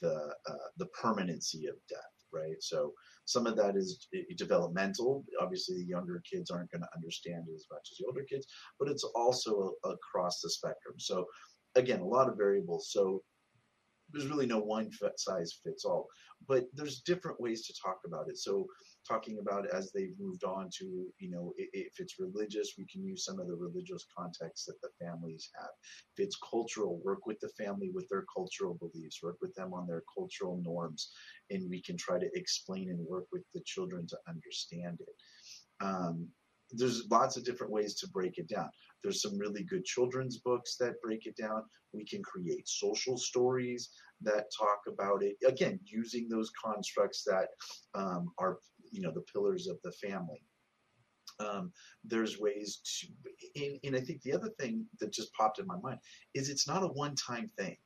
[0.00, 1.98] the uh, the permanency of death,
[2.32, 2.56] right?
[2.60, 2.92] So
[3.24, 5.24] some of that is developmental.
[5.40, 8.46] Obviously, the younger kids aren't going to understand it as much as the older kids,
[8.78, 10.94] but it's also across the spectrum.
[10.98, 11.26] So
[11.74, 12.90] again, a lot of variables.
[12.92, 13.22] So
[14.12, 16.06] there's really no one size fits all,
[16.46, 18.38] but there's different ways to talk about it.
[18.38, 18.66] So
[19.08, 20.84] talking about as they've moved on to,
[21.18, 24.90] you know, if it's religious, we can use some of the religious context that the
[25.04, 25.70] families have.
[26.16, 29.86] If it's cultural, work with the family with their cultural beliefs, work with them on
[29.86, 31.10] their cultural norms,
[31.50, 35.84] and we can try to explain and work with the children to understand it.
[35.84, 36.28] Um,
[36.70, 38.70] there's lots of different ways to break it down.
[39.02, 41.64] There's some really good children's books that break it down.
[41.92, 43.90] We can create social stories
[44.22, 45.36] that talk about it.
[45.46, 47.48] Again, using those constructs that
[47.94, 48.58] um, are,
[48.90, 50.42] you know, the pillars of the family.
[51.40, 51.72] Um,
[52.04, 55.78] there's ways to, and, and I think the other thing that just popped in my
[55.82, 55.98] mind
[56.34, 57.76] is it's not a one-time thing.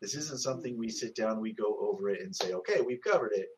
[0.00, 3.32] This isn't something we sit down, we go over it, and say, okay, we've covered
[3.34, 3.48] it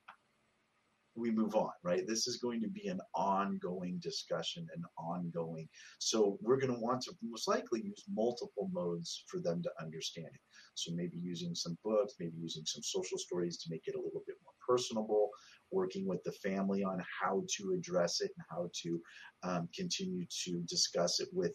[1.16, 2.06] we move on, right?
[2.06, 5.68] This is going to be an ongoing discussion, and ongoing.
[5.98, 10.26] So we're going to want to most likely use multiple modes for them to understand
[10.26, 10.40] it.
[10.74, 14.22] So maybe using some books, maybe using some social stories to make it a little
[14.26, 15.30] bit more personable,
[15.70, 19.00] working with the family on how to address it and how to
[19.42, 21.54] um, continue to discuss it with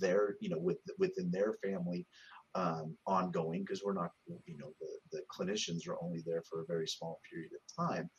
[0.00, 2.06] their, you know, with within their family
[2.54, 4.10] um, ongoing because we're not,
[4.46, 8.10] you know, the, the clinicians are only there for a very small period of time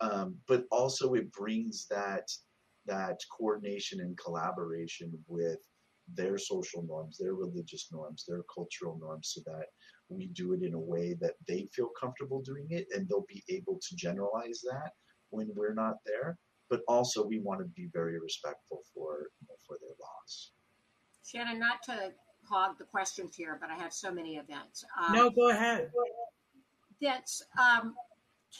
[0.00, 2.30] um, but also it brings that
[2.86, 5.58] that coordination and collaboration with
[6.14, 9.66] their social norms, their religious norms, their cultural norms, so that
[10.08, 13.44] we do it in a way that they feel comfortable doing it, and they'll be
[13.50, 14.92] able to generalize that
[15.30, 16.38] when we're not there.
[16.70, 20.52] But also, we want to be very respectful for you know, for their laws.
[21.24, 22.12] Shannon, not to
[22.48, 24.84] hog the questions here, but I have so many events.
[24.98, 25.90] Um, no, go ahead.
[27.00, 27.94] That's um,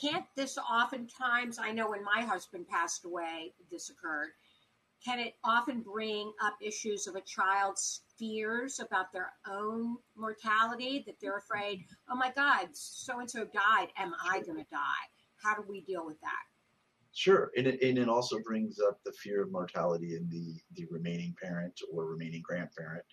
[0.01, 4.30] can't this oftentimes, I know when my husband passed away, this occurred,
[5.05, 11.16] can it often bring up issues of a child's fears about their own mortality that
[11.20, 11.55] they're mm-hmm.
[11.55, 13.89] afraid, oh my God, so and so died.
[13.97, 15.07] Am I going to die?
[15.43, 16.43] How do we deal with that?
[17.14, 20.86] Sure, and it, and it also brings up the fear of mortality in the the
[20.91, 23.05] remaining parent or remaining grandparent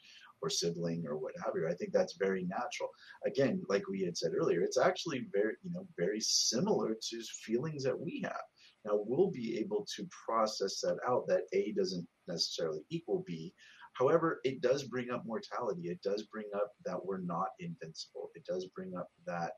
[0.46, 1.68] or sibling or what have you.
[1.68, 2.90] I think that's very natural.
[3.26, 7.84] Again, like we had said earlier, it's actually very, you know, very similar to feelings
[7.84, 8.44] that we have.
[8.86, 13.54] Now we'll be able to process that out that A doesn't necessarily equal B.
[13.94, 15.88] However, it does bring up mortality.
[15.90, 18.30] It does bring up that we're not invincible.
[18.36, 19.54] It does bring up that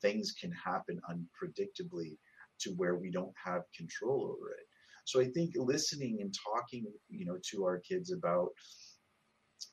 [0.00, 2.16] things can happen unpredictably
[2.60, 4.66] to where we don't have control over it.
[5.04, 8.50] So I think listening and talking, you know, to our kids about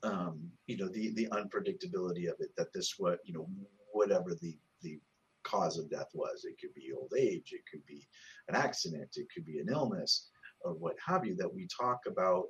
[0.03, 3.47] um, you know the the unpredictability of it that this what you know
[3.91, 4.99] whatever the the
[5.43, 8.05] cause of death was it could be old age it could be
[8.49, 10.27] an accident it could be an illness
[10.61, 12.45] or what have you that we talk about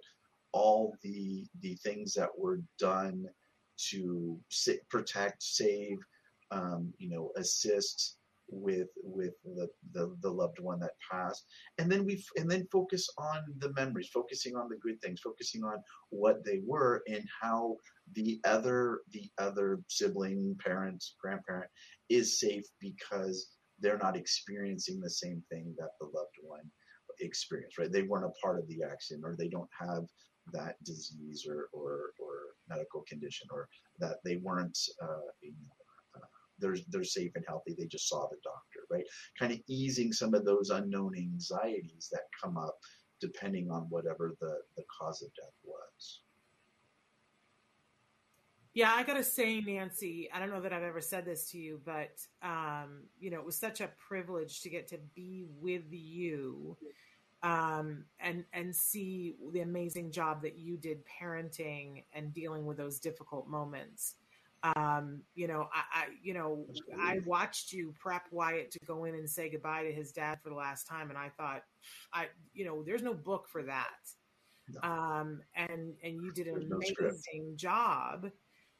[0.51, 3.25] all the the things that were done
[3.77, 4.39] to
[4.89, 5.97] protect save
[6.51, 8.16] um, you know assist
[8.49, 11.45] with with the, the, the loved one that passed.
[11.77, 15.63] And then we and then focus on the memories focusing on the good things focusing
[15.63, 15.77] on
[16.09, 17.75] what they were and how
[18.13, 21.69] the other the other sibling parent grandparent
[22.09, 26.71] is safe because they're not experiencing the same thing that the loved one
[27.19, 27.91] experienced right?
[27.91, 30.03] They weren't a part of the accident or they don't have
[30.53, 32.37] that disease or or, or
[32.69, 33.67] medical condition or
[33.99, 35.76] that they weren't uh, you know,
[36.59, 37.75] they're they're safe and healthy.
[37.77, 39.05] They just saw the doctor, right?
[39.39, 42.77] Kind of easing some of those unknown anxieties that come up
[43.19, 46.21] depending on whatever the the cause of death was.
[48.73, 51.81] Yeah, I gotta say, Nancy, I don't know that I've ever said this to you,
[51.83, 52.11] but
[52.43, 56.77] um, you know, it was such a privilege to get to be with you
[57.43, 62.99] um, and and see the amazing job that you did parenting and dealing with those
[62.99, 64.15] difficult moments.
[64.63, 66.65] Um, you know, I, I you know
[66.99, 70.49] I watched you prep Wyatt to go in and say goodbye to his dad for
[70.49, 71.63] the last time, and I thought,
[72.13, 73.87] I you know, there's no book for that.
[74.69, 74.89] No.
[74.89, 78.31] Um, and and you did an there's amazing no job.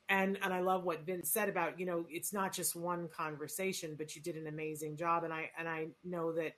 [0.10, 3.96] And and I love what Vince said about you know it's not just one conversation,
[3.98, 5.24] but you did an amazing job.
[5.24, 6.54] And I and I know that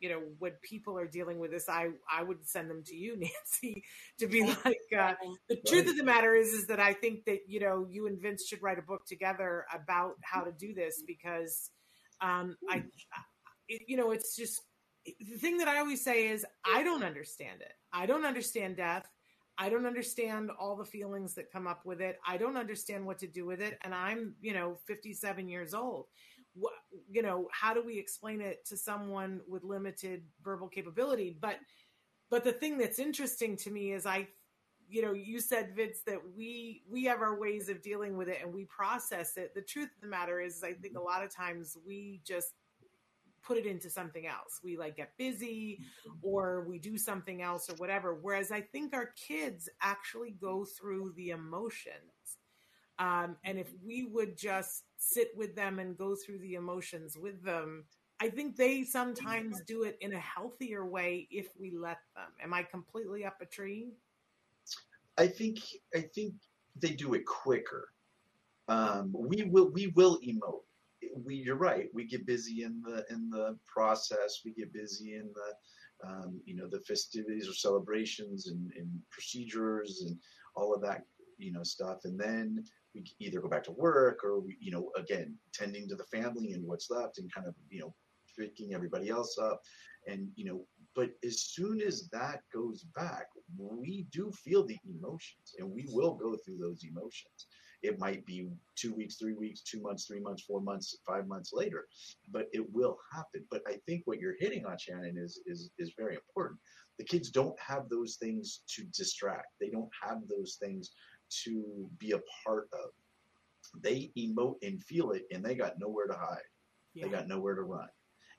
[0.00, 3.16] you know when people are dealing with this i i would send them to you
[3.18, 3.84] nancy
[4.18, 5.14] to be like uh,
[5.48, 8.20] the truth of the matter is is that i think that you know you and
[8.20, 11.70] vince should write a book together about how to do this because
[12.20, 12.82] um i
[13.68, 14.60] it, you know it's just
[15.06, 17.72] the thing that i always say is i don't understand it.
[17.92, 19.06] I don't understand death.
[19.58, 22.18] I don't understand all the feelings that come up with it.
[22.26, 23.78] I don't understand what to do with it.
[23.82, 26.06] And I'm, you know, 57 years old
[26.54, 26.72] what
[27.08, 31.36] you know how do we explain it to someone with limited verbal capability?
[31.40, 31.56] But
[32.30, 34.26] but the thing that's interesting to me is i
[34.88, 38.38] you know you said vince that we we have our ways of dealing with it
[38.42, 39.54] and we process it.
[39.54, 42.54] The truth of the matter is i think a lot of times we just
[43.42, 44.60] put it into something else.
[44.62, 45.80] We like get busy
[46.20, 48.14] or we do something else or whatever.
[48.14, 52.38] Whereas i think our kids actually go through the emotions
[53.00, 57.42] um, and if we would just sit with them and go through the emotions with
[57.42, 57.84] them,
[58.20, 62.26] I think they sometimes do it in a healthier way if we let them.
[62.42, 63.94] Am I completely up a tree?
[65.16, 65.60] I think
[65.94, 66.34] I think
[66.76, 67.88] they do it quicker.
[68.68, 70.64] Um, we will we will emote.
[71.24, 71.88] We you're right.
[71.94, 74.42] We get busy in the in the process.
[74.44, 80.04] We get busy in the um, you know the festivities or celebrations and, and procedures
[80.06, 80.18] and
[80.54, 81.06] all of that
[81.38, 82.04] you know stuff.
[82.04, 82.62] And then
[82.94, 86.52] we either go back to work or we, you know, again, tending to the family
[86.52, 87.94] and what's left and kind of, you know,
[88.38, 89.60] picking everybody else up.
[90.06, 93.26] And, you know, but as soon as that goes back,
[93.56, 97.46] we do feel the emotions and we will go through those emotions.
[97.82, 101.52] It might be two weeks, three weeks, two months, three months, four months, five months
[101.54, 101.86] later,
[102.30, 103.44] but it will happen.
[103.50, 106.60] But I think what you're hitting on, Shannon, is is is very important.
[106.98, 109.46] The kids don't have those things to distract.
[109.58, 110.90] They don't have those things
[111.44, 112.90] to be a part of.
[113.82, 116.38] They emote and feel it, and they got nowhere to hide.
[116.94, 117.06] Yeah.
[117.06, 117.88] They got nowhere to run,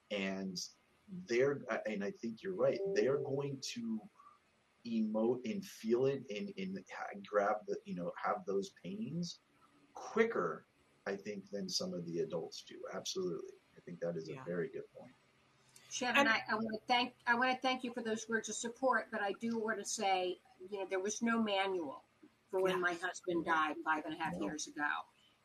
[0.09, 0.57] and
[1.27, 1.61] they're.
[1.85, 2.79] And I think you're right.
[2.95, 4.01] They're going to
[4.87, 6.77] emote and feel it and, and
[7.27, 9.39] grab the you know have those pains
[9.93, 10.65] quicker
[11.05, 14.41] i think than some of the adults do absolutely i think that is yeah.
[14.41, 15.11] a very good point
[15.91, 18.55] Shannon, I, I, want to thank I want to thank you for those words of
[18.55, 20.37] support, but I do want to say,
[20.69, 22.05] you know, there was no manual
[22.52, 22.80] for when yeah.
[22.80, 24.84] my husband died five and a half years ago.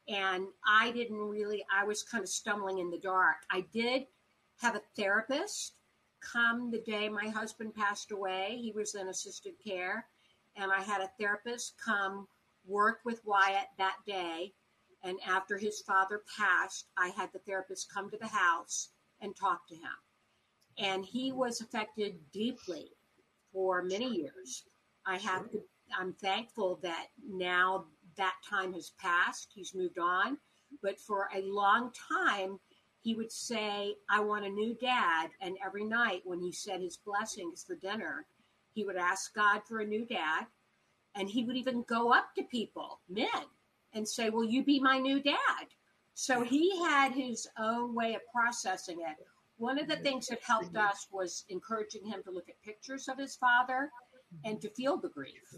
[0.09, 3.37] And I didn't really, I was kind of stumbling in the dark.
[3.51, 4.07] I did
[4.61, 5.75] have a therapist
[6.21, 8.59] come the day my husband passed away.
[8.61, 10.07] He was in assisted care.
[10.57, 12.27] And I had a therapist come
[12.67, 14.53] work with Wyatt that day.
[15.03, 18.91] And after his father passed, I had the therapist come to the house
[19.21, 19.83] and talk to him.
[20.79, 22.91] And he was affected deeply
[23.53, 24.65] for many years.
[25.07, 25.63] I have to
[25.99, 29.49] I'm thankful that now that time has passed.
[29.55, 30.39] He's moved on.
[30.83, 32.59] But for a long time,
[33.01, 35.29] he would say, I want a new dad.
[35.41, 38.27] And every night when he said his blessings for dinner,
[38.73, 40.47] he would ask God for a new dad.
[41.15, 43.29] And he would even go up to people, men,
[43.95, 45.67] and say, Will you be my new dad?
[46.15, 49.17] So he had his own way of processing it.
[49.59, 53.19] One of the things that helped us was encouraging him to look at pictures of
[53.19, 53.91] his father
[54.45, 55.55] and to feel the grief.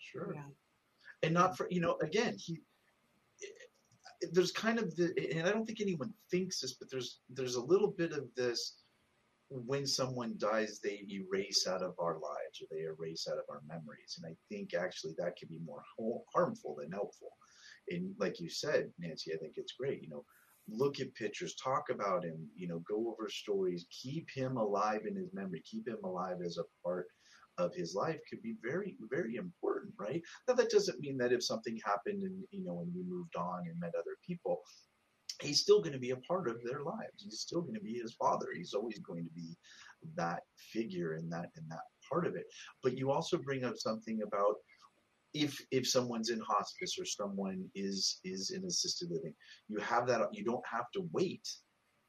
[0.00, 0.32] Sure.
[0.34, 0.42] Yeah.
[1.22, 2.60] And not for you know again he
[4.32, 7.64] there's kind of the and I don't think anyone thinks this, but there's there's a
[7.64, 8.76] little bit of this
[9.50, 13.62] when someone dies, they erase out of our lives or they erase out of our
[13.66, 14.18] memories.
[14.22, 15.82] And I think actually that can be more
[16.32, 17.30] harmful than helpful.
[17.88, 20.02] And like you said, Nancy, I think it's great.
[20.02, 20.24] You know,
[20.68, 25.16] look at pictures, talk about him, you know, go over stories, keep him alive in
[25.16, 27.08] his memory, keep him alive as a part
[27.60, 30.22] of his life could be very, very important, right?
[30.48, 33.62] Now that doesn't mean that if something happened and you know and we moved on
[33.68, 34.60] and met other people,
[35.40, 37.22] he's still going to be a part of their lives.
[37.22, 38.46] He's still going to be his father.
[38.54, 39.56] He's always going to be
[40.16, 40.40] that
[40.72, 42.46] figure in that in that part of it.
[42.82, 44.56] But you also bring up something about
[45.34, 49.34] if if someone's in hospice or someone is is in assisted living,
[49.68, 51.46] you have that you don't have to wait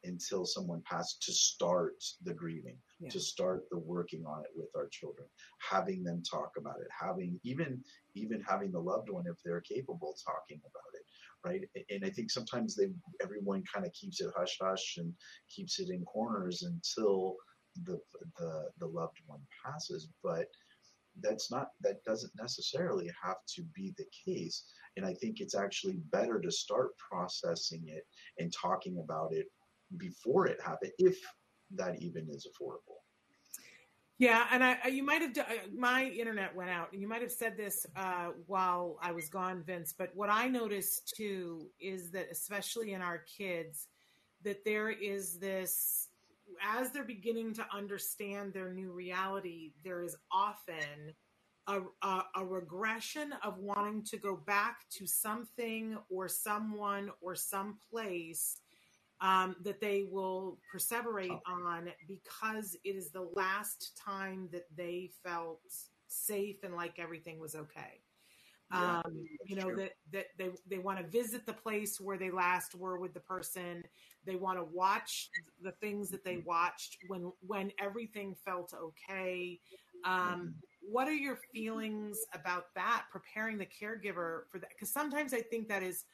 [0.04, 2.78] until someone passes to start the grieving
[3.10, 5.28] to start the working on it with our children
[5.70, 7.82] having them talk about it having even
[8.16, 11.02] even having the loved one if they're capable talking about it
[11.44, 11.84] right?
[11.90, 12.90] And i think sometimes they
[13.22, 15.14] everyone kind of keeps it hush hush and
[15.50, 17.36] keeps it in corners until
[17.86, 18.00] the
[18.38, 20.46] the the loved one passes but
[21.22, 24.66] that's not that doesn't necessarily have to be the case
[24.98, 28.04] and i think it's actually better to start processing it
[28.40, 29.48] and talking about it
[29.98, 31.18] before it happened if
[31.76, 33.00] that even is affordable.
[34.18, 35.44] Yeah and i you might have uh,
[35.76, 39.64] my internet went out and you might have said this uh, while i was gone
[39.64, 43.88] vince but what i noticed too is that especially in our kids
[44.44, 46.10] that there is this
[46.62, 51.14] as they're beginning to understand their new reality, there is often
[51.68, 57.78] a, a, a, regression of wanting to go back to something or someone or some
[57.92, 58.58] place
[59.22, 61.68] um, that they will perseverate oh.
[61.68, 65.62] on because it is the last time that they felt
[66.08, 68.02] safe and like everything was okay.
[68.74, 69.76] Yeah, um, you know true.
[69.76, 73.20] that that they they want to visit the place where they last were with the
[73.20, 73.84] person
[74.26, 75.30] they want to watch
[75.62, 79.60] the things that they watched when when everything felt okay
[80.06, 85.42] um, what are your feelings about that preparing the caregiver for that because sometimes i
[85.42, 86.06] think that is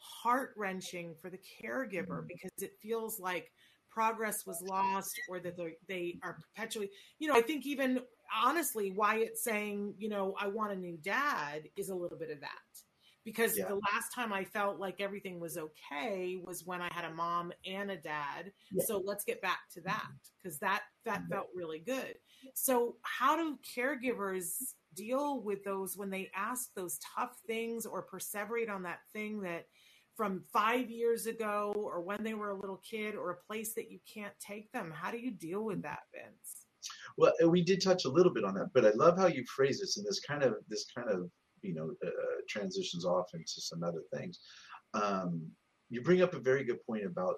[0.00, 2.26] heart wrenching for the caregiver mm-hmm.
[2.26, 3.52] because it feels like
[3.90, 5.56] progress was lost or that
[5.88, 6.88] they are perpetually
[7.18, 8.00] you know i think even
[8.42, 12.40] honestly wyatt saying you know i want a new dad is a little bit of
[12.40, 12.50] that
[13.24, 13.68] because yeah.
[13.68, 17.52] the last time I felt like everything was okay was when I had a mom
[17.66, 18.52] and a dad.
[18.72, 18.84] Yeah.
[18.86, 20.40] So let's get back to that mm-hmm.
[20.42, 21.32] because that that mm-hmm.
[21.32, 22.14] felt really good.
[22.54, 24.48] So how do caregivers
[24.94, 29.66] deal with those when they ask those tough things or perseverate on that thing that
[30.16, 33.90] from 5 years ago or when they were a little kid or a place that
[33.90, 34.92] you can't take them?
[34.94, 36.66] How do you deal with that, Vince?
[37.16, 39.80] Well, we did touch a little bit on that, but I love how you phrase
[39.80, 41.30] this and this kind of this kind of
[41.62, 44.40] you know uh, transitions off into some other things.
[44.94, 45.46] Um,
[45.90, 47.36] you bring up a very good point about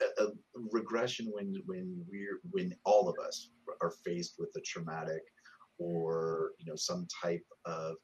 [0.00, 0.28] a, a,
[0.72, 3.50] regression when when we're when all of us
[3.80, 5.22] are faced with a traumatic
[5.78, 7.96] or you know some type of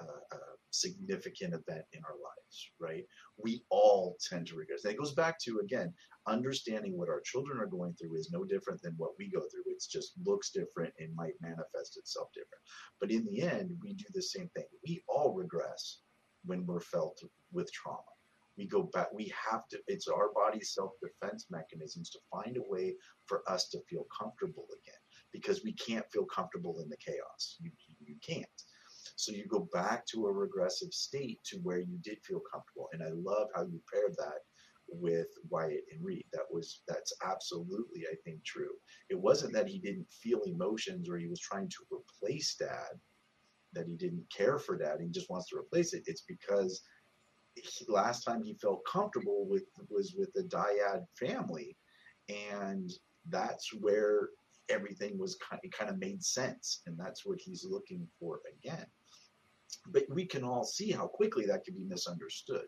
[0.00, 3.04] uh, uh, significant event in our lives, right?
[3.42, 4.84] We all tend to regress.
[4.84, 5.92] It goes back to again
[6.26, 9.64] understanding what our children are going through is no different than what we go through.
[9.66, 12.62] It just looks different and might manifest itself different.
[13.00, 14.66] But in the end, we do the same thing.
[14.86, 16.00] We all regress
[16.44, 17.18] when we're felt
[17.52, 18.02] with trauma.
[18.58, 22.62] We go back, we have to, it's our body's self defense mechanisms to find a
[22.68, 22.94] way
[23.26, 25.00] for us to feel comfortable again
[25.32, 27.56] because we can't feel comfortable in the chaos.
[27.60, 27.70] You,
[28.04, 28.46] you can't.
[29.16, 32.88] So you go back to a regressive state to where you did feel comfortable.
[32.92, 34.40] And I love how you paired that
[34.88, 36.24] with Wyatt and Reed.
[36.32, 38.72] That was that's absolutely I think true.
[39.10, 42.98] It wasn't that he didn't feel emotions or he was trying to replace dad,
[43.72, 44.98] that he didn't care for dad.
[45.00, 46.02] He just wants to replace it.
[46.06, 46.82] It's because
[47.54, 51.76] he, last time he felt comfortable with was with the dyad family,
[52.28, 52.90] and
[53.28, 54.28] that's where
[54.68, 58.86] everything was kind of, kind of made sense, and that's what he's looking for again.
[59.88, 62.66] But we can all see how quickly that can be misunderstood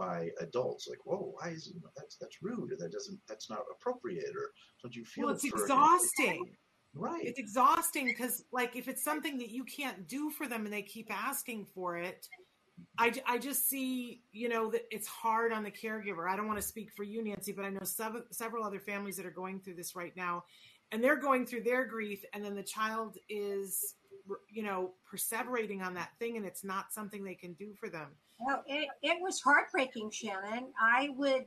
[0.00, 3.60] by adults like whoa why is it that's that's rude or that doesn't that's not
[3.70, 4.50] appropriate or
[4.82, 6.56] don't you feel well it's exhausting.
[6.92, 7.24] Right.
[7.24, 10.82] It's exhausting because like if it's something that you can't do for them and they
[10.82, 12.26] keep asking for it
[12.98, 16.28] I, I just see you know that it's hard on the caregiver.
[16.28, 19.16] I don't want to speak for you nancy but i know several, several other families
[19.16, 20.44] that are going through this right now
[20.92, 23.94] and they're going through their grief and then the child is
[24.48, 28.08] you know perseverating on that thing and it's not something they can do for them
[28.40, 30.72] well, it, it was heartbreaking, Shannon.
[30.80, 31.44] I would,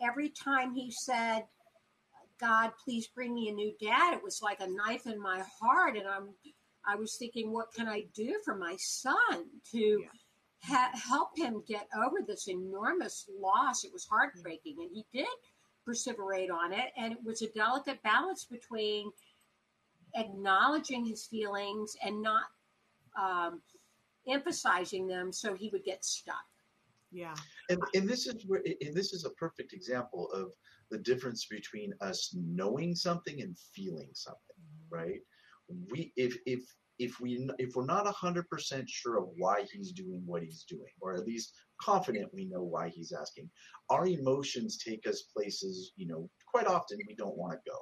[0.00, 1.42] every time he said,
[2.40, 5.96] God, please bring me a new dad, it was like a knife in my heart.
[5.96, 6.28] And I'm,
[6.86, 10.06] I was thinking, what can I do for my son to yeah.
[10.62, 13.82] ha- help him get over this enormous loss?
[13.82, 14.76] It was heartbreaking.
[14.78, 15.26] And he did
[15.86, 16.92] perseverate on it.
[16.96, 19.10] And it was a delicate balance between
[20.14, 22.44] acknowledging his feelings and not
[23.20, 23.60] um,
[24.28, 26.36] emphasizing them so he would get stuck.
[27.10, 27.34] Yeah.
[27.70, 30.50] And, and this is where and this is a perfect example of
[30.90, 34.94] the difference between us knowing something and feeling something, mm-hmm.
[34.94, 35.20] right?
[35.90, 36.60] We if if
[36.98, 41.14] if we if we're not 100% sure of why he's doing what he's doing or
[41.14, 43.48] at least confident we know why he's asking
[43.88, 47.78] our emotions take us places you know quite often we don't want to go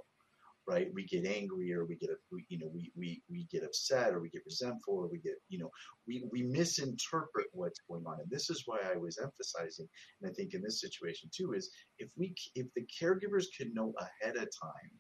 [0.69, 0.89] right?
[0.95, 4.21] We get angry or we get, we, you know, we, we, we get upset or
[4.21, 5.71] we get resentful or we get, you know,
[6.07, 8.21] we, we misinterpret what's going on.
[8.21, 9.89] And this is why I was emphasizing,
[10.21, 13.95] and I think in this situation too, is if we, if the caregivers could know
[14.01, 14.91] ahead of time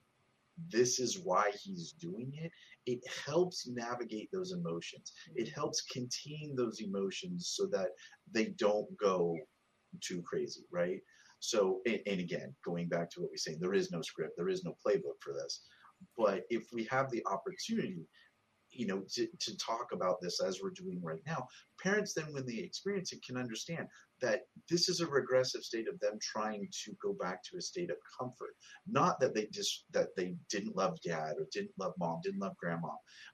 [0.71, 2.51] this is why he's doing it,
[2.87, 5.13] it helps navigate those emotions.
[5.35, 5.55] It mm-hmm.
[5.55, 7.89] helps contain those emotions so that
[8.33, 9.37] they don't go
[10.03, 11.01] too crazy, right?
[11.47, 14.65] So, and, again, going back to what we say, there is no script, there is
[14.65, 15.63] no playbook for this.
[16.17, 18.09] But if we have the opportunity
[18.73, 21.47] you know, to, to talk about this as we're doing right now,
[21.83, 23.87] parents then, when they experience it, can understand
[24.21, 27.91] that this is a regressive state of them trying to go back to a state
[27.91, 28.55] of comfort.
[28.87, 32.57] Not that they just that they didn't love dad or didn't love mom, didn't love
[32.59, 32.91] grandma,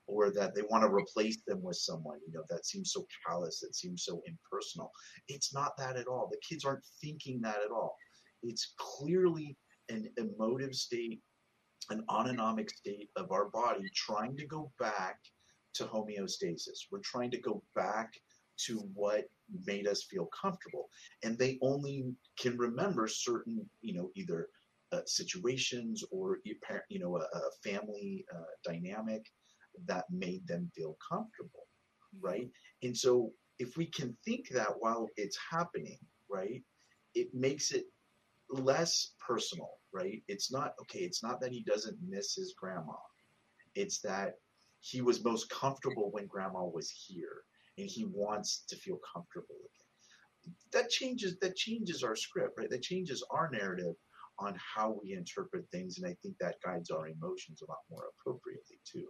[0.07, 3.61] or that they want to replace them with someone, you know, that seems so callous,
[3.61, 4.91] that seems so impersonal.
[5.29, 6.29] It's not that at all.
[6.31, 7.97] The kids aren't thinking that at all.
[8.43, 9.57] It's clearly
[9.89, 11.21] an emotive state
[11.91, 15.19] an autonomic state of our body trying to go back
[15.75, 16.87] to homeostasis.
[16.91, 18.13] We're trying to go back
[18.67, 19.25] to what
[19.67, 20.89] made us feel comfortable.
[21.25, 22.05] And they only
[22.39, 24.49] can remember certain, you know, either
[24.93, 29.25] uh, situations or, you know, a, a family uh, dynamic
[29.87, 31.67] that made them feel comfortable,
[32.21, 32.49] right?
[32.83, 35.99] And so if we can think that while it's happening,
[36.31, 36.63] right,
[37.15, 37.87] it makes it
[38.53, 40.23] less personal, right?
[40.29, 42.95] It's not okay, it's not that he doesn't miss his grandma.
[43.75, 44.35] It's that
[44.81, 47.43] he was most comfortable when grandma was here
[47.79, 50.55] and he wants to feel comfortable again.
[50.73, 52.71] That changes that changes our script, right?
[52.71, 53.95] That changes our narrative
[54.39, 58.05] on how we interpret things and I think that guides our emotions a lot more
[58.19, 59.07] appropriately too.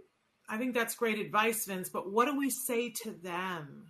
[0.49, 3.87] I think that's great advice, Vince, but what do we say to them?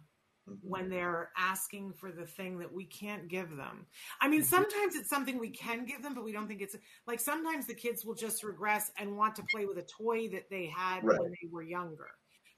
[0.62, 3.86] When they're asking for the thing that we can't give them.
[4.20, 4.48] I mean, mm-hmm.
[4.48, 6.76] sometimes it's something we can give them, but we don't think it's
[7.06, 10.50] like sometimes the kids will just regress and want to play with a toy that
[10.50, 11.20] they had right.
[11.20, 12.08] when they were younger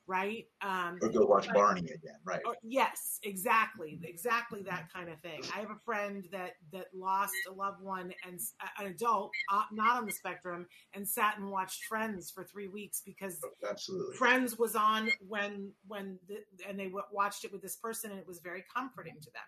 [0.06, 0.46] right?
[0.60, 2.40] Um, or go watch Barney again, right?
[2.44, 5.42] Or, yes, exactly, exactly that kind of thing.
[5.54, 8.38] I have a friend that that lost a loved one and
[8.78, 13.02] an adult, uh, not on the spectrum, and sat and watched Friends for three weeks
[13.04, 16.38] because oh, absolutely Friends was on when when the,
[16.68, 19.42] and they watched it with this person, and it was very comforting to them.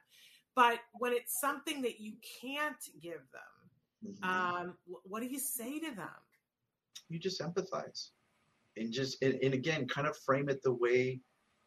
[0.54, 4.24] But when it's something that you can't give them, mm-hmm.
[4.24, 6.09] um, what do you say to them?
[7.11, 8.11] You just empathize
[8.76, 11.20] and just and, and again kind of frame it the way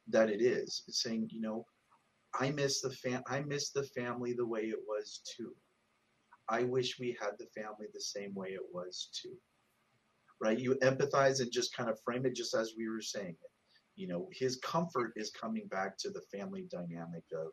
[0.08, 1.66] that it is it's saying you know
[2.40, 5.54] i miss the fam i miss the family the way it was too.
[6.50, 9.36] I wish we had the family the same way it was too.
[10.42, 10.58] Right?
[10.58, 13.52] You empathize and just kind of frame it just as we were saying it.
[13.96, 17.52] You know his comfort is coming back to the family dynamic of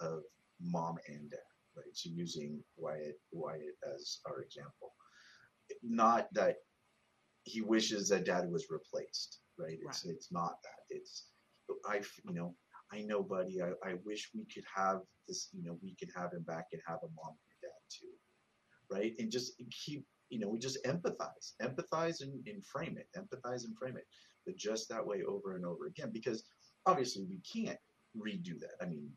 [0.00, 0.22] of
[0.60, 1.38] mom and dad
[1.76, 1.94] right?
[1.94, 4.92] So using wyatt wyatt as our example.
[5.82, 6.56] Not that
[7.44, 9.78] he wishes that dad was replaced, right?
[9.86, 10.14] It's right.
[10.14, 10.80] it's not that.
[10.90, 11.26] It's
[11.86, 12.54] I you know
[12.92, 13.62] I know, buddy.
[13.62, 15.48] I, I wish we could have this.
[15.52, 18.12] You know, we could have him back and have a mom and a dad too,
[18.90, 19.12] right?
[19.18, 23.76] And just keep you know we just empathize, empathize and, and frame it, empathize and
[23.78, 24.04] frame it,
[24.46, 26.44] but just that way over and over again because
[26.86, 27.78] obviously we can't
[28.16, 28.76] redo that.
[28.80, 29.10] I mean,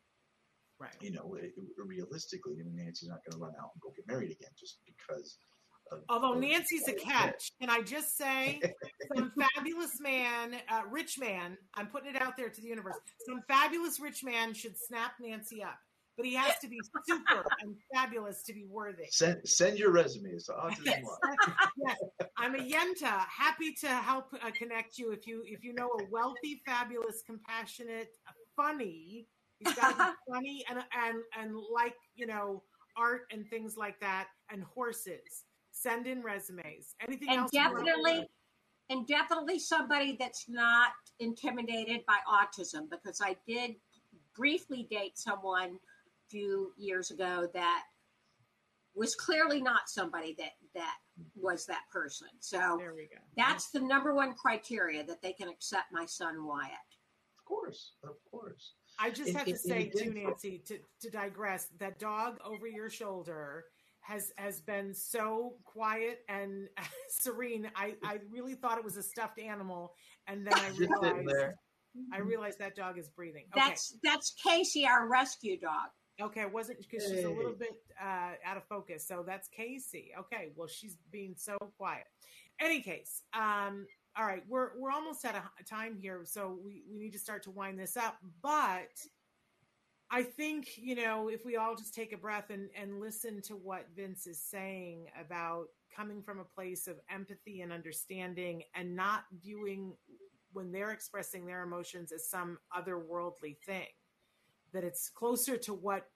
[0.79, 0.95] right?
[1.01, 4.07] You know, it, realistically, I mean, Nancy's not going to run out and go get
[4.07, 5.37] married again just because
[6.09, 8.61] Although Nancy's a catch, can I just say,
[9.15, 12.95] some fabulous man, uh, rich man, I'm putting it out there to the universe.
[13.27, 15.77] Some fabulous rich man should snap Nancy up,
[16.17, 19.05] but he has to be super and fabulous to be worthy.
[19.09, 20.49] Send send your resumes
[20.83, 21.03] yes.
[21.77, 21.97] yes,
[22.37, 26.03] I'm a Yenta, happy to help uh, connect you if you if you know a
[26.11, 28.09] wealthy, fabulous, compassionate,
[28.55, 29.27] funny.
[29.59, 32.63] He's got to be funny and and and like you know
[32.97, 35.45] art and things like that, and horses
[35.75, 36.95] send in resumes.
[37.05, 37.51] Anything and else?
[37.51, 38.27] Definitely,
[38.89, 43.75] and definitely somebody that's not intimidated by autism because I did
[44.35, 47.83] briefly date someone a few years ago that
[48.95, 50.95] was clearly not somebody that that
[51.35, 52.27] was that person.
[52.39, 53.21] So there we go.
[53.37, 56.71] That's the number one criteria that they can accept my son Wyatt.
[57.37, 58.73] Of course, of course.
[58.97, 63.65] I just have to say too, Nancy, to, to digress, that dog over your shoulder
[64.05, 66.67] has has been so quiet and
[67.09, 67.69] serene.
[67.75, 69.93] I, I really thought it was a stuffed animal,
[70.27, 71.55] and then I realized
[72.13, 73.45] I realized that dog is breathing.
[73.55, 73.67] Okay.
[73.67, 75.89] That's that's Casey, our rescue dog.
[76.21, 79.05] Okay, it wasn't because she's a little bit uh, out of focus.
[79.05, 80.11] So that's Casey.
[80.17, 82.05] Okay, well she's being so quiet.
[82.61, 83.85] Any case, um,
[84.17, 87.43] all right, we're we're almost out of time here, so we we need to start
[87.43, 88.91] to wind this up, but
[90.11, 93.53] I think, you know, if we all just take a breath and, and listen to
[93.53, 99.23] what Vince is saying about coming from a place of empathy and understanding and not
[99.41, 99.93] viewing
[100.53, 103.87] when they're expressing their emotions as some otherworldly thing,
[104.73, 106.07] that it's closer to what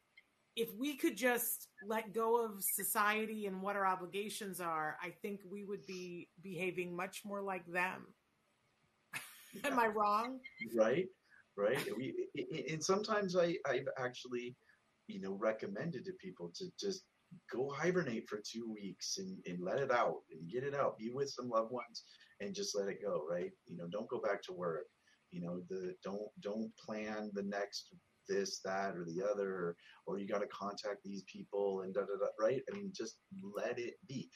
[0.55, 5.39] if we could just let go of society and what our obligations are, I think
[5.49, 8.07] we would be behaving much more like them.
[9.63, 10.39] Am I wrong?
[10.75, 11.07] Right,
[11.59, 11.97] right.
[11.97, 12.13] We,
[12.69, 14.55] and sometimes I, I've actually,
[15.07, 17.03] you know, recommended to people to just
[17.51, 20.97] go hibernate for two weeks and, and let it out and get it out.
[20.97, 22.03] Be with some loved ones
[22.39, 23.25] and just let it go.
[23.29, 23.51] Right.
[23.67, 24.85] You know, don't go back to work.
[25.31, 27.89] You know, the don't don't plan the next
[28.27, 32.01] this, that, or the other, or, or you got to contact these people and da
[32.01, 32.27] da da.
[32.39, 32.61] Right.
[32.71, 33.17] I mean, just
[33.55, 34.29] let it be.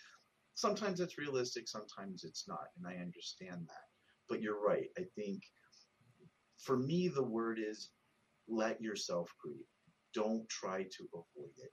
[0.56, 1.68] Sometimes it's realistic.
[1.68, 3.86] Sometimes it's not, and I understand that.
[4.30, 4.88] But you're right.
[4.98, 5.42] I think
[6.64, 7.90] for me, the word is
[8.48, 9.66] let yourself grieve.
[10.14, 11.72] Don't try to avoid it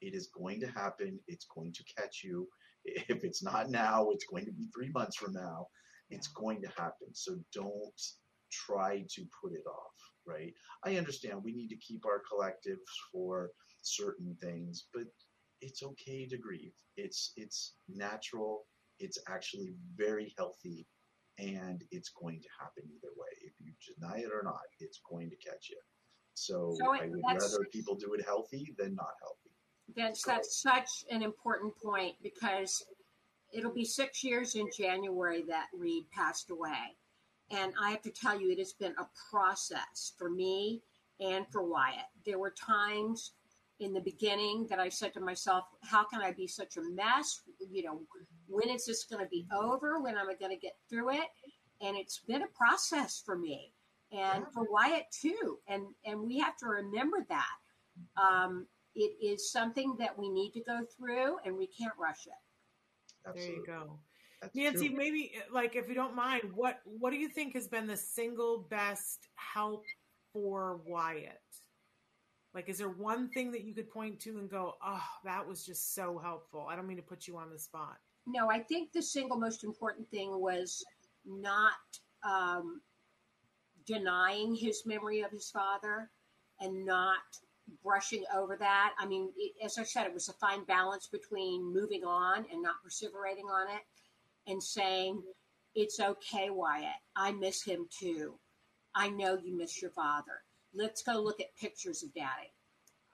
[0.00, 1.18] it is going to happen.
[1.26, 2.48] It's going to catch you.
[2.84, 5.66] If it's not now, it's going to be three months from now.
[6.10, 7.08] It's going to happen.
[7.12, 8.00] So don't
[8.50, 10.54] try to put it off, right?
[10.84, 13.50] I understand we need to keep our collectives for
[13.82, 15.04] certain things, but
[15.60, 16.72] it's okay to grieve.
[16.96, 18.62] It's it's natural.
[19.00, 20.86] It's actually very healthy
[21.38, 23.28] and it's going to happen either way.
[23.44, 25.78] If you deny it or not, it's going to catch you.
[26.34, 29.50] So, so I would rather people do it healthy than not healthy.
[29.94, 32.84] Vince, that's such an important point because
[33.52, 36.96] it'll be six years in January that Reed passed away.
[37.50, 40.82] And I have to tell you, it has been a process for me
[41.18, 42.06] and for Wyatt.
[42.26, 43.32] There were times
[43.80, 47.40] in the beginning that I said to myself, How can I be such a mess?
[47.70, 48.00] You know,
[48.48, 50.00] when is this going to be over?
[50.00, 51.28] When am I going to get through it?
[51.80, 53.72] And it's been a process for me
[54.12, 55.58] and for Wyatt too.
[55.68, 58.20] And and we have to remember that.
[58.20, 63.28] Um, it is something that we need to go through and we can't rush it.
[63.28, 63.50] Absolutely.
[63.50, 63.98] There you go.
[64.40, 64.96] That's Nancy, true.
[64.96, 68.66] maybe like if you don't mind, what what do you think has been the single
[68.70, 69.84] best help
[70.32, 71.40] for Wyatt?
[72.54, 75.66] Like, is there one thing that you could point to and go, "Oh, that was
[75.66, 76.66] just so helpful"?
[76.68, 77.98] I don't mean to put you on the spot.
[78.30, 80.84] No, I think the single most important thing was
[81.24, 81.72] not
[82.22, 82.82] um,
[83.86, 86.10] denying his memory of his father
[86.60, 87.18] and not
[87.82, 88.94] brushing over that.
[88.98, 92.62] I mean, it, as I said, it was a fine balance between moving on and
[92.62, 93.82] not perseverating on it
[94.46, 95.22] and saying,
[95.74, 96.90] it's okay, Wyatt.
[97.16, 98.34] I miss him too.
[98.94, 100.42] I know you miss your father.
[100.74, 102.52] Let's go look at pictures of daddy.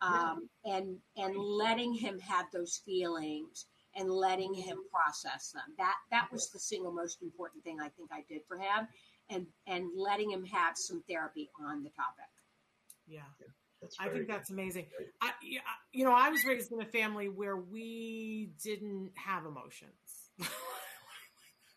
[0.01, 0.77] Um, yeah.
[0.77, 5.62] and and letting him have those feelings and letting him process them.
[5.78, 8.88] That that was the single most important thing I think I did for him,
[9.30, 12.30] and and letting him have some therapy on the topic.
[13.07, 13.20] Yeah.
[13.40, 13.47] yeah.
[14.01, 14.86] I think that's amazing.
[15.20, 15.32] I,
[15.92, 19.92] you know, I was raised in a family where we didn't have emotions.
[20.38, 20.47] that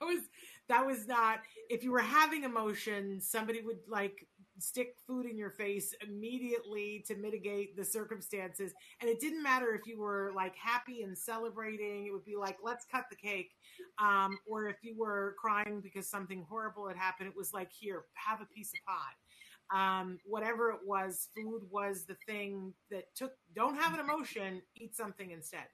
[0.01, 0.21] was
[0.69, 1.39] that was not.
[1.69, 4.27] If you were having emotions, somebody would like
[4.59, 9.87] stick food in your face immediately to mitigate the circumstances, and it didn't matter if
[9.87, 12.05] you were like happy and celebrating.
[12.05, 13.51] It would be like, let's cut the cake,
[13.99, 18.05] um, or if you were crying because something horrible had happened, it was like, here,
[18.15, 19.13] have a piece of pie
[19.69, 24.95] um, whatever it was, food was the thing that took, don't have an emotion, eat
[24.95, 25.65] something instead.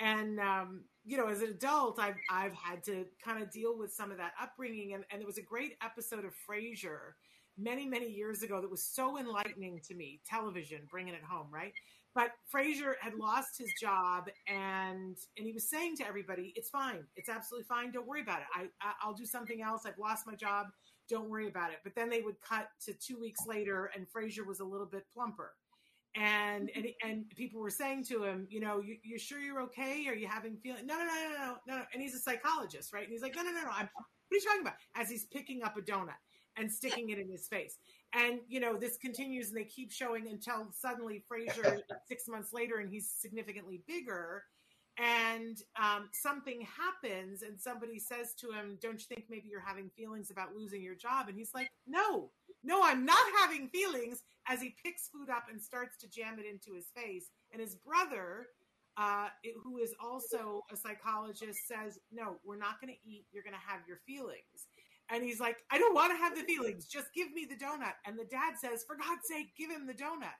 [0.00, 3.92] And, um, you know, as an adult, I've, I've had to kind of deal with
[3.92, 4.94] some of that upbringing.
[4.94, 7.14] And, and there was a great episode of Frasier
[7.58, 10.20] many, many years ago that was so enlightening to me.
[10.28, 11.72] Television, bringing it home, right?
[12.14, 17.04] But Frasier had lost his job, and and he was saying to everybody, "It's fine.
[17.16, 17.92] It's absolutely fine.
[17.92, 18.46] Don't worry about it.
[18.54, 19.82] I, I'll do something else.
[19.86, 20.68] I've lost my job
[21.08, 21.78] don't worry about it.
[21.82, 25.04] But then they would cut to two weeks later, and Frasier was a little bit
[25.12, 25.54] plumper.
[26.14, 30.06] And and and people were saying to him, you know, you, you sure you're okay?
[30.08, 30.86] Are you having feeling?
[30.86, 31.82] No, no, no, no, no, no.
[31.92, 33.04] And he's a psychologist, right?
[33.04, 33.70] And he's like, no, no, no, no.
[33.70, 34.74] I'm, what are you talking about?
[34.96, 36.18] As he's picking up a donut
[36.58, 37.78] and sticking it in his face.
[38.14, 42.78] And you know, this continues, and they keep showing until suddenly Frasier, six months later,
[42.78, 44.44] and he's significantly bigger.
[44.98, 49.90] And um, something happens and somebody says to him don't you think maybe you're having
[49.96, 51.28] feelings about losing your job?
[51.28, 52.30] And he's like no.
[52.64, 54.24] No i'm not having feelings.
[54.48, 57.30] As he picks food up and starts to jam it into his face.
[57.52, 58.48] And his brother
[58.96, 59.28] uh,
[59.62, 63.26] who is also a psychologist says no we're not going to eat.
[63.30, 64.66] You're going to have your feelings
[65.10, 67.94] and he's like i don't want to have the feelings just give me the donut
[68.06, 70.38] and the dad says for god's sake give him the donut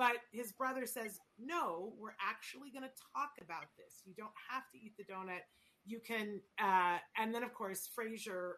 [0.00, 4.00] but his brother says, no, we're actually going to talk about this.
[4.06, 5.44] You don't have to eat the donut.
[5.84, 8.52] You can, uh, and then of course, Frasier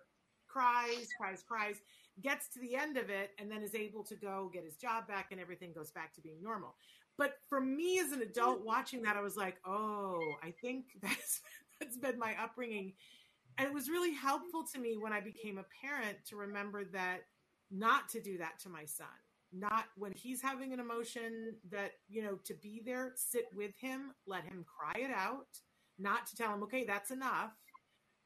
[0.47, 1.81] cries, cries, cries,
[2.23, 5.09] gets to the end of it, and then is able to go get his job
[5.09, 6.77] back, and everything goes back to being normal.
[7.19, 11.41] But for me as an adult watching that, I was like, oh, I think that's,
[11.81, 12.93] that's been my upbringing.
[13.59, 17.21] And it was really helpful to me when I became a parent to remember that
[17.71, 19.07] not to do that to my son.
[19.53, 24.13] Not when he's having an emotion that you know to be there sit with him
[24.27, 25.47] let him cry it out
[25.99, 27.53] not to tell him okay that's enough.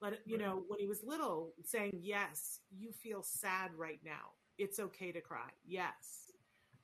[0.01, 4.35] Let you know when he was little saying yes you feel sad right now.
[4.59, 5.51] It's okay to cry.
[5.65, 6.33] Yes.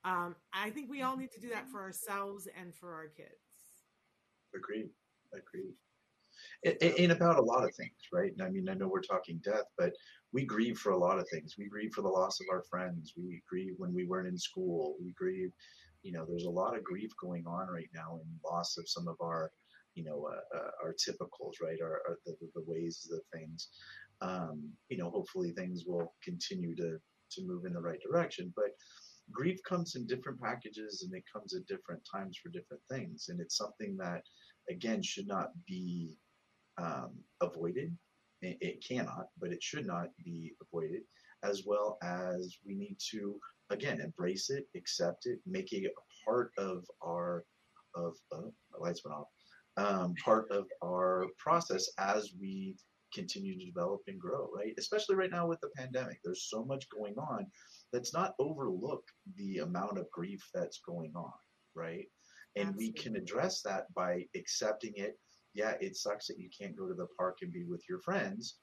[0.05, 3.31] Um, i think we all need to do that for ourselves and for our kids.
[4.55, 4.91] Agreed.
[5.33, 5.75] Agreed.
[6.65, 8.33] In about a lot of things, right?
[8.33, 9.93] And I mean, I know we're talking death, but
[10.33, 11.57] we grieve for a lot of things.
[11.59, 13.15] We grieve for the loss of our friends.
[13.17, 14.97] We grieve when we weren't in school.
[15.03, 15.53] We grieve,
[16.03, 19.09] you know, there's a lot of grief going on right now in loss of some
[19.09, 19.51] of our,
[19.95, 21.79] you know, uh, uh, our typicals, right?
[21.83, 23.69] Our, our the, the ways, the things.
[24.21, 26.99] Um, you know, hopefully things will continue to
[27.33, 28.73] to move in the right direction, but
[29.31, 33.41] grief comes in different packages and it comes at different times for different things and
[33.41, 34.23] it's something that
[34.69, 36.17] again should not be
[36.79, 37.11] um,
[37.41, 37.97] avoided
[38.41, 41.03] it, it cannot but it should not be avoided
[41.45, 43.39] as well as we need to
[43.71, 47.45] again embrace it accept it make it a part of our
[47.95, 49.27] of uh, my lights went off
[49.77, 52.77] um, part of our process as we
[53.15, 56.87] continue to develop and grow right especially right now with the pandemic there's so much
[56.89, 57.47] going on
[57.93, 59.05] let's not overlook
[59.37, 61.33] the amount of grief that's going on,
[61.75, 62.07] right?
[62.57, 62.87] And Absolutely.
[62.87, 65.19] we can address that by accepting it.
[65.55, 68.57] Yeah, it sucks that you can't go to the park and be with your friends.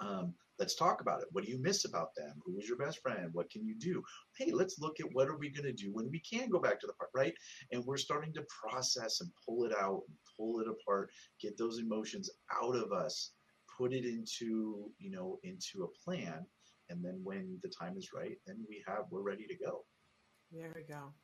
[0.00, 1.28] Um, let's talk about it.
[1.32, 2.32] What do you miss about them?
[2.44, 3.28] Who is your best friend?
[3.32, 4.02] What can you do?
[4.36, 6.80] Hey, let's look at what are we going to do when we can go back
[6.80, 7.34] to the park, right?
[7.70, 11.78] And we're starting to process and pull it out and pull it apart, get those
[11.78, 12.30] emotions
[12.62, 13.32] out of us,
[13.76, 16.46] put it into, you know, into a plan
[16.92, 19.84] and then when the time is right, then we have we're ready to go.
[20.50, 21.14] There we go.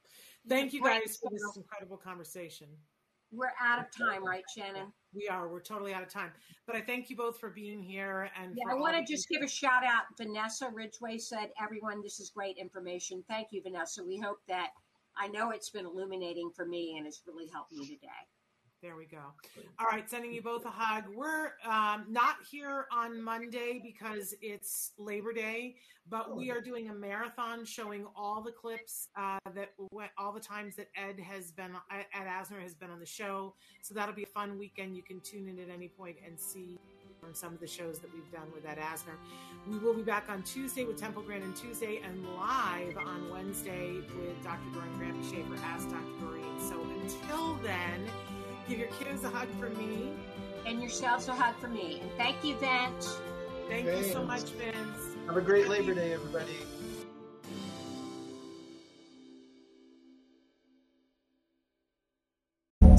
[0.49, 2.69] Thank you guys for this incredible conversation.
[3.31, 4.93] We're out of time, right, Shannon?
[5.15, 5.49] We are.
[5.49, 6.33] We're totally out of time.
[6.67, 8.31] But I thank you both for being here.
[8.41, 10.05] And yeah, I want to just give a shout out.
[10.17, 13.25] Vanessa Ridgway said, "Everyone, this is great information.
[13.29, 14.03] Thank you, Vanessa.
[14.05, 14.71] We hope that
[15.17, 18.09] I know it's been illuminating for me and it's really helped me today."
[18.81, 19.19] There we go.
[19.81, 21.05] All right, sending you both a hug.
[21.13, 25.75] We're um, not here on Monday because it's Labor Day,
[26.09, 30.41] but we are doing a marathon showing all the clips uh, that went, all the
[30.41, 33.55] times that Ed has been Ed Asner has been on the show.
[33.83, 34.95] So that'll be a fun weekend.
[34.95, 36.79] You can tune in at any point and see
[37.33, 39.17] some of the shows that we've done with Ed Asner.
[39.69, 44.43] We will be back on Tuesday with Temple Grandin Tuesday and live on Wednesday with
[44.45, 44.71] Dr.
[44.73, 46.05] Doreen Granpeesheh Ask Dr.
[46.21, 46.61] Doreen.
[46.61, 48.09] So until then.
[48.69, 50.11] Give your kiddos a hug from me.
[50.67, 52.01] And yourselves a hug from me.
[52.03, 53.19] And thank you, Vince.
[53.69, 54.09] Thank Vince.
[54.09, 55.17] you so much, Vince.
[55.27, 56.59] Have a great Labor Day, everybody.